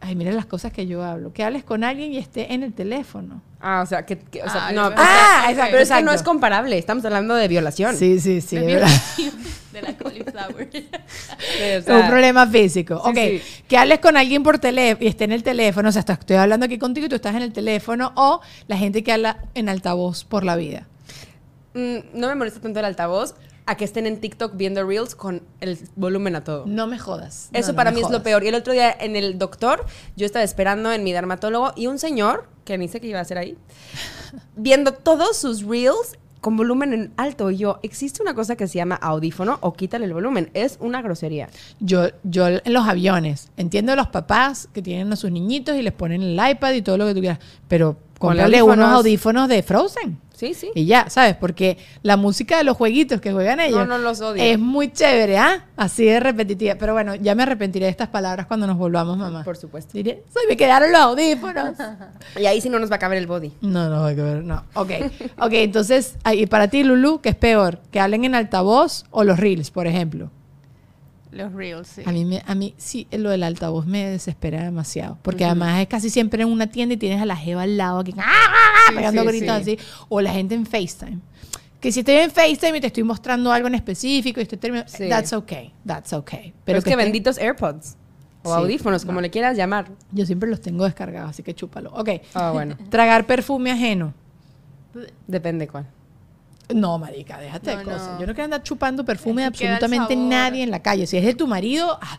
[0.01, 1.33] Ay, miren las cosas que yo hablo.
[1.33, 3.41] Que hables con alguien y esté en el teléfono.
[3.67, 6.03] Ah, o sea, que, que- o sea, Ah, no, pero- Ah, exacto, pero es que
[6.03, 7.95] no es comparable, estamos hablando de violación.
[7.97, 8.57] Sí, sí, sí.
[8.57, 9.33] De violación
[9.73, 10.69] de la cauliflower.
[10.71, 10.87] Sí,
[11.59, 13.01] o Es sea, un problema físico.
[13.03, 13.15] Sí, ok.
[13.17, 13.63] sí.
[13.67, 15.89] Que hables con alguien por teléfono y esté en el teléfono.
[15.89, 18.11] O sea, hasta estoy hablando aquí contigo y tú estás en el teléfono.
[18.15, 20.85] O la gente que habla en altavoz por la vida.
[21.73, 23.33] mm, no me molesta tanto el altavoz
[23.65, 26.65] a que estén en TikTok viendo Reels con el volumen a todo.
[26.65, 27.49] No me jodas.
[27.53, 28.43] Eso no para mí es lo peor.
[28.43, 29.85] Y el otro día en el doctor,
[30.15, 33.23] yo estaba esperando en mi dermatólogo y un señor, que ni sé qué iba a
[33.23, 33.57] hacer ahí,
[34.55, 37.49] viendo todos sus Reels con volumen en alto.
[37.49, 40.51] Y yo, existe una cosa que se llama audífono o quítale el volumen.
[40.53, 41.49] Es una grosería.
[41.79, 45.81] Yo, yo en los aviones, entiendo a los papás que tienen a sus niñitos y
[45.81, 49.63] les ponen el iPad y todo lo que tú quieras, pero cómprale unos audífonos de
[49.63, 50.19] Frozen.
[50.35, 50.69] Sí, sí.
[50.75, 51.35] Y ya, ¿sabes?
[51.35, 54.43] Porque la música de los jueguitos que juegan ellos no los odio.
[54.43, 55.65] es muy chévere, ¿ah?
[55.77, 56.75] Así de repetitiva.
[56.75, 59.43] Pero bueno, ya me arrepentiré de estas palabras cuando nos volvamos, mamá.
[59.43, 59.91] Por supuesto.
[59.93, 61.75] Diré, "Ay, me quedaron los audífonos.
[62.39, 63.53] Y ahí sí no nos va a caber el body.
[63.61, 64.63] No, no, hay que ver, no.
[64.73, 64.89] Ok,
[65.39, 67.79] ok, entonces, y para ti, Lulu, ¿qué es peor?
[67.91, 70.29] ¿Que hablen en altavoz o los reels, por ejemplo?
[71.35, 72.01] Los reels, sí.
[72.05, 75.17] A mí, me, a mí sí, lo del altavoz me desespera demasiado.
[75.21, 77.99] Porque además es casi siempre en una tienda y tienes a la jeva al lado
[77.99, 78.79] aquí, ¡ah, ah, ah!
[78.87, 79.73] Sí, pegando sí, gritos sí.
[79.73, 79.79] así.
[80.07, 81.19] O la gente en FaceTime.
[81.81, 84.89] Que si estoy en FaceTime y te estoy mostrando algo en específico y estoy terminando,
[84.89, 85.09] Sí.
[85.09, 86.53] that's okay, that's okay.
[86.63, 87.97] Pero, es que, benditos AirPods.
[88.43, 89.87] O audífonos, como le quieras llamar.
[90.11, 91.91] Yo siempre los tengo descargados, así que chúpalo.
[91.93, 92.09] Ok.
[92.33, 92.77] Ah, bueno.
[92.89, 94.13] Tragar perfume ajeno.
[95.27, 95.87] Depende cuál.
[96.73, 98.07] No, marica, déjate de No, cosas.
[98.13, 98.19] no.
[98.21, 101.05] Yo no quiero andar chupando perfume de absolutamente nadie en la calle.
[101.05, 102.17] Si es de tu marido, ah,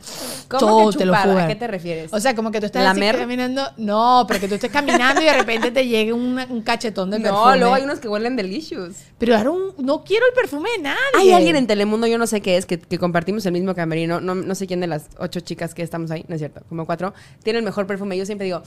[0.49, 1.45] ¿Cómo todo que te lo fuga.
[1.45, 2.13] ¿A qué te refieres?
[2.13, 3.63] O sea, como que tú estás caminando.
[3.77, 7.25] No, pero que tú estés caminando y de repente te llegue un cachetón de no,
[7.25, 7.59] perfume.
[7.59, 8.95] luego hay unos que huelen delicious.
[9.19, 10.97] Pero ahora un- no quiero el perfume de nadie.
[11.19, 14.21] Hay alguien en Telemundo, yo no sé qué es, que, que compartimos el mismo camerino.
[14.21, 16.87] No, no sé quién de las ocho chicas que estamos ahí, no es cierto, como
[16.87, 18.17] cuatro, tiene el mejor perfume.
[18.17, 18.63] Yo siempre digo,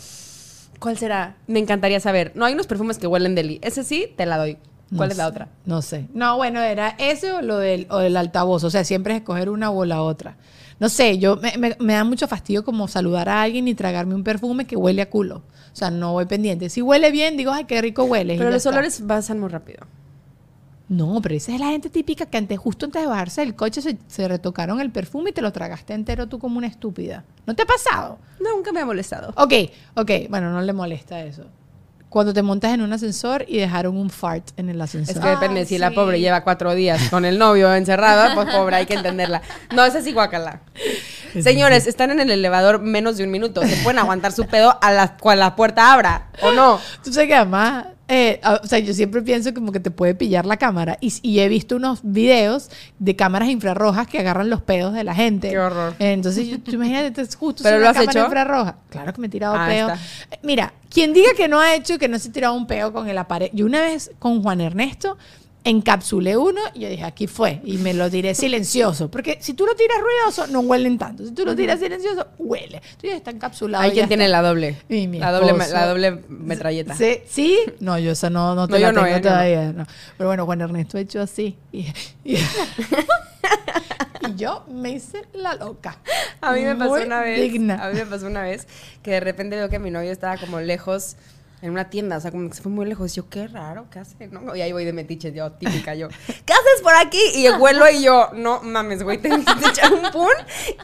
[0.80, 1.36] ¿cuál será?
[1.48, 2.32] Me encantaría saber.
[2.36, 3.60] No, hay unos perfumes que huelen deli.
[3.62, 4.58] Ese sí, te la doy.
[4.96, 5.48] ¿Cuál No es la sé, otra?
[5.66, 6.08] No sé.
[6.14, 8.64] No, bueno, era ese o lo del, o del altavoz.
[8.64, 10.36] O sea, siempre es escoger una o la otra.
[10.80, 14.16] No sé, yo me, me- me da mucho fastidio como saludar a alguien y tragarme
[14.16, 15.38] un perfume que huele a culo.
[15.72, 16.70] O sea, no voy pendiente.
[16.70, 18.36] Si huele bien, digo, ay, qué rico huele.
[18.38, 18.70] Pero los está.
[18.70, 19.86] olores pasan muy rápido.
[20.88, 23.80] No, pero esa es la gente típica que antes, justo antes de bajarse del coche
[23.82, 27.24] se, se retocaron el perfume y te lo tragaste entero tú como una estúpida.
[27.46, 28.18] ¿No te ha pasado?
[28.40, 29.30] Nunca me ha molestado.
[29.36, 29.54] Ok,
[29.96, 31.44] ok, bueno, no le molesta eso.
[32.10, 35.16] Cuando te montas en un ascensor y dejaron un fart en el ascensor.
[35.16, 35.96] Es que depende, Ay, si la sí.
[35.96, 39.44] pobre lleva cuatro días con el novio encerrada, pues pobre, hay que entenderla.
[39.76, 40.62] No, esa sí guacala.
[41.40, 43.62] Señores, están en el elevador menos de un minuto.
[43.62, 46.80] Se pueden aguantar su pedo a la, cual la puerta abra, ¿o no?
[47.04, 50.16] Tú sabes que además, eh, a- o sea, yo siempre pienso como que te puede
[50.16, 50.98] pillar la cámara.
[51.00, 55.16] Y, y he visto unos videos de cámaras infrarrojas que agarran los pedos de la
[55.16, 55.50] gente.
[55.50, 55.94] Qué horror.
[56.00, 58.26] Eh, Entonces, yo- tú imagínate, es justo ¿Pero es lo una has cámara hecho?
[58.28, 58.76] infrarroja.
[58.90, 59.88] Claro que me he tirado Ah, peo.
[59.90, 60.00] está.
[60.32, 62.92] Eh, Mira, quien diga que no ha hecho que no se ha tirado un peo
[62.92, 63.52] con el aparato.
[63.56, 65.18] Yo una vez con Juan Ernesto
[65.64, 67.62] encapsulé uno y yo dije, aquí fue.
[67.66, 69.12] Y me lo tiré silencioso.
[69.12, 71.26] Porque si tú lo tiras ruidoso, no huelen tanto.
[71.26, 72.78] Si tú lo tiras silencioso, huele.
[72.78, 73.84] Entonces ya está encapsulado.
[73.84, 74.42] Hay quien tiene está.
[74.42, 74.78] la doble.
[74.90, 76.96] Y mi La doble, la doble metralleta.
[76.96, 77.60] Sí, ¿Sí?
[77.80, 79.22] No, yo esa no, no te No, la no, tengo eh, no.
[79.22, 79.74] todavía.
[79.74, 79.86] no.
[80.18, 81.58] Pero bueno, Juan Ernesto ha hecho así.
[81.72, 81.88] Y,
[82.24, 82.38] y-
[84.22, 85.98] y yo me hice la loca.
[86.42, 87.42] A mí me pasó una vez.
[87.42, 87.84] digna.
[87.86, 88.68] A mí me pasó una vez
[89.04, 91.16] que de repente veo que mi novio estaba como lejos
[91.62, 93.14] en una tienda, o sea, como que se fue muy lejos.
[93.16, 94.28] Yo, qué raro, ¿qué hace?
[94.28, 94.56] ¿No?
[94.56, 97.22] Y ahí voy de metiche, yo, típica, yo, ¿qué haces por aquí?
[97.36, 100.32] Y el vuelo y yo, no mames, güey, te quisiste echar un pun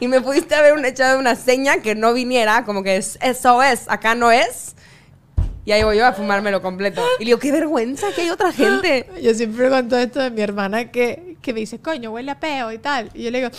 [0.00, 3.88] y me pudiste haber echado una seña que no viniera, como que es, eso es,
[3.88, 4.76] acá no es.
[5.66, 7.02] Y ahí voy yo a fumármelo completo.
[7.18, 9.04] Y digo, qué vergüenza que hay otra gente.
[9.20, 12.72] Yo siempre cuento esto de mi hermana que, que me dice, coño, huele a peo
[12.72, 13.08] y tal.
[13.14, 13.50] Y yo le digo,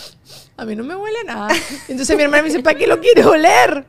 [0.58, 1.48] a mí no me huele nada.
[1.88, 3.86] Entonces mi hermana me dice, ¿para qué lo quieres oler?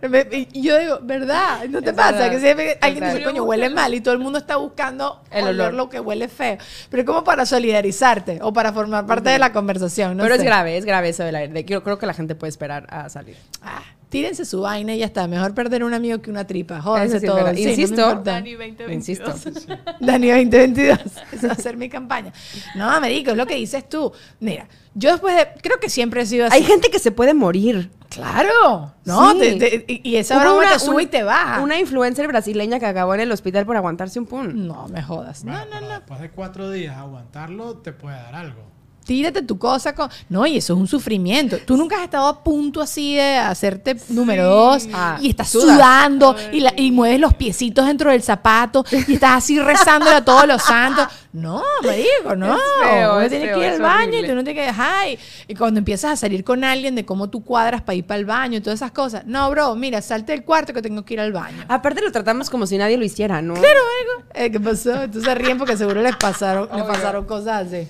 [0.52, 1.64] Y yo digo, ¿verdad?
[1.68, 2.12] ¿No te Es pasa?
[2.12, 2.30] verdad.
[2.30, 5.74] Que siempre alguien dice, coño, huele mal y todo el mundo está buscando El olor.
[5.74, 6.58] lo que huele feo.
[6.90, 10.16] Pero es como para solidarizarte o para formar parte de la conversación.
[10.16, 10.42] No Pero sé.
[10.42, 11.52] es grave, es grave eso del aire.
[11.52, 13.36] De- Creo, creo que la gente puede esperar a salir.
[13.62, 15.26] Ah, tírense su vaina y ya está.
[15.28, 16.80] Mejor perder un amigo que una tripa.
[16.80, 17.54] Jódanse sí verdad.
[17.54, 18.14] Sí, Insisto.
[18.22, 18.92] Dani 2022.
[18.92, 19.34] Insisto.
[20.00, 20.98] Dani 2022.
[21.32, 22.32] Esa va a ser mi campaña.
[22.74, 24.12] No, Américo, es lo que dices tú.
[24.40, 25.48] Mira, yo después de.
[25.62, 26.56] Creo que siempre he sido así.
[26.56, 27.90] Hay gente que se puede morir.
[28.08, 28.94] Claro.
[29.04, 29.58] No, Sí.
[29.58, 31.60] te- te- y esa Hubo broma una- te sube un- y te baja.
[31.60, 34.66] Una influencer brasileña que acabó en el hospital por aguantarse un pun.
[34.66, 35.44] No me jodas.
[35.44, 35.94] Bueno, no, no, no.
[35.94, 38.62] después de cuatro días aguantarlo, te puede dar algo.
[39.08, 40.10] Tírate tu cosa con.
[40.28, 41.56] No, y eso es un sufrimiento.
[41.64, 45.76] Tú nunca has estado a punto así de hacerte número dos Ah, y estás sudas.
[45.76, 50.22] sudando y, la- y mueves los piecitos dentro del zapato y estás así rezándole a
[50.22, 51.06] todos los santos.
[51.32, 52.54] No, me digo, no.
[52.54, 54.66] Es feo, uno es tiene feo, que ir al baño y tú no tienes que
[54.66, 55.06] dejar.
[55.46, 58.26] Y, cuando empiezas a salir con alguien de cómo tú cuadras para ir para el
[58.26, 59.22] baño y todas esas cosas.
[59.24, 61.64] No, bro, mira, salte del cuarto que tengo que ir al baño.
[61.68, 63.54] Aparte lo tratamos como si nadie lo hiciera, ¿no?
[63.54, 64.28] Claro, algo.
[64.34, 65.02] Eh, ¿Qué pasó?
[65.04, 67.88] Entonces ríen porque seguro les pasaron, les pasaron cosas así.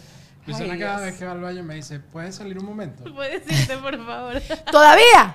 [0.49, 1.07] Luciana Ay, cada Dios.
[1.11, 3.05] vez que va al baño me dice, ¿puedes salir un momento?
[3.14, 4.40] Puedes irte, por favor.
[4.70, 5.34] ¿Todavía?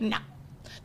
[0.00, 0.16] No.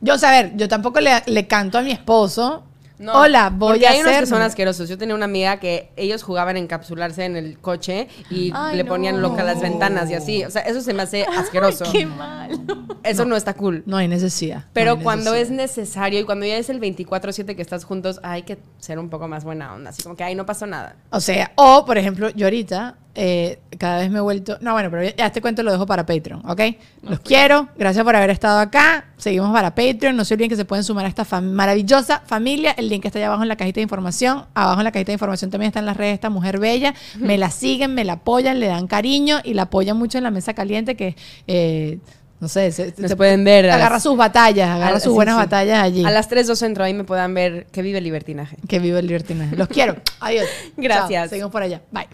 [0.00, 2.64] Yo, o sea, a ver, yo tampoco le, le canto a mi esposo.
[2.98, 4.24] No, Hola, voy a hay unos hacer.
[4.24, 4.88] que son asquerosos.
[4.88, 8.84] Yo tenía una amiga que ellos jugaban a encapsularse en el coche y Ay, le
[8.84, 8.88] no.
[8.88, 10.42] ponían loca las ventanas y así.
[10.44, 11.84] O sea, eso se me hace asqueroso.
[11.92, 12.58] Qué mal.
[13.02, 13.36] Eso no.
[13.36, 13.82] está cool.
[13.84, 14.64] No hay necesidad.
[14.72, 18.18] Pero no hay cuando es necesario y cuando ya es el 24-7 que estás juntos,
[18.22, 19.90] hay que ser un poco más buena onda.
[19.90, 20.96] Así como que, ay, no pasó nada.
[21.10, 24.58] O sea, o por ejemplo, yo ahorita eh, cada vez me he vuelto.
[24.60, 26.60] No, bueno, pero ya, este cuento lo dejo para Patreon, ¿ok?
[27.02, 27.68] Los quiero.
[27.76, 29.06] Gracias por haber estado acá.
[29.16, 30.14] Seguimos para Patreon.
[30.16, 32.72] No se olviden que se pueden sumar a esta fam- maravillosa familia.
[32.76, 34.44] El link está allá abajo en la cajita de información.
[34.54, 36.94] Abajo en la cajita de información también están las redes de esta mujer bella.
[37.18, 40.30] Me la siguen, me la apoyan, le dan cariño y la apoyan mucho en la
[40.30, 41.16] mesa caliente que.
[41.46, 41.98] eh,
[42.38, 43.70] no sé, se, Nos se- pueden ver.
[43.70, 45.38] agarra las- sus batallas, agarra a- sus sí, buenas sí.
[45.38, 46.04] batallas allí.
[46.04, 48.58] A las 3 2 centro ahí me puedan ver que vive el libertinaje.
[48.68, 49.56] Que vive el libertinaje.
[49.56, 49.96] Los quiero.
[50.20, 50.44] Adiós.
[50.76, 51.22] Gracias.
[51.22, 51.28] Chao.
[51.30, 51.80] Seguimos por allá.
[51.90, 52.06] Bye.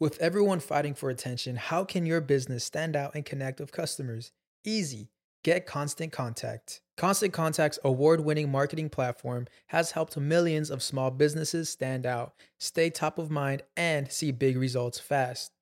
[0.00, 4.32] With everyone fighting for attention, how can your business stand out and connect with customers?
[4.64, 5.10] Easy.
[5.44, 6.80] Get Constant Contact.
[6.96, 12.90] Constant Contact's award winning marketing platform has helped millions of small businesses stand out, stay
[12.90, 15.52] top of mind, and see big results fast.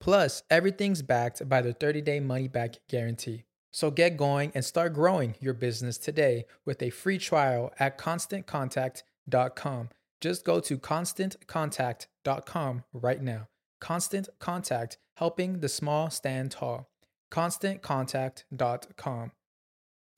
[0.00, 3.44] Plus, everything's backed by the 30 day money back guarantee.
[3.72, 9.88] So get going and start growing your business today with a free trial at constantcontact.com.
[10.20, 13.48] Just go to constantcontact.com right now.
[13.80, 16.86] Constant Contact, helping the small stand tall.
[17.32, 19.32] ConstantContact.com.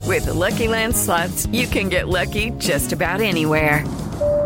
[0.03, 3.85] With the Lucky Land slots, you can get lucky just about anywhere.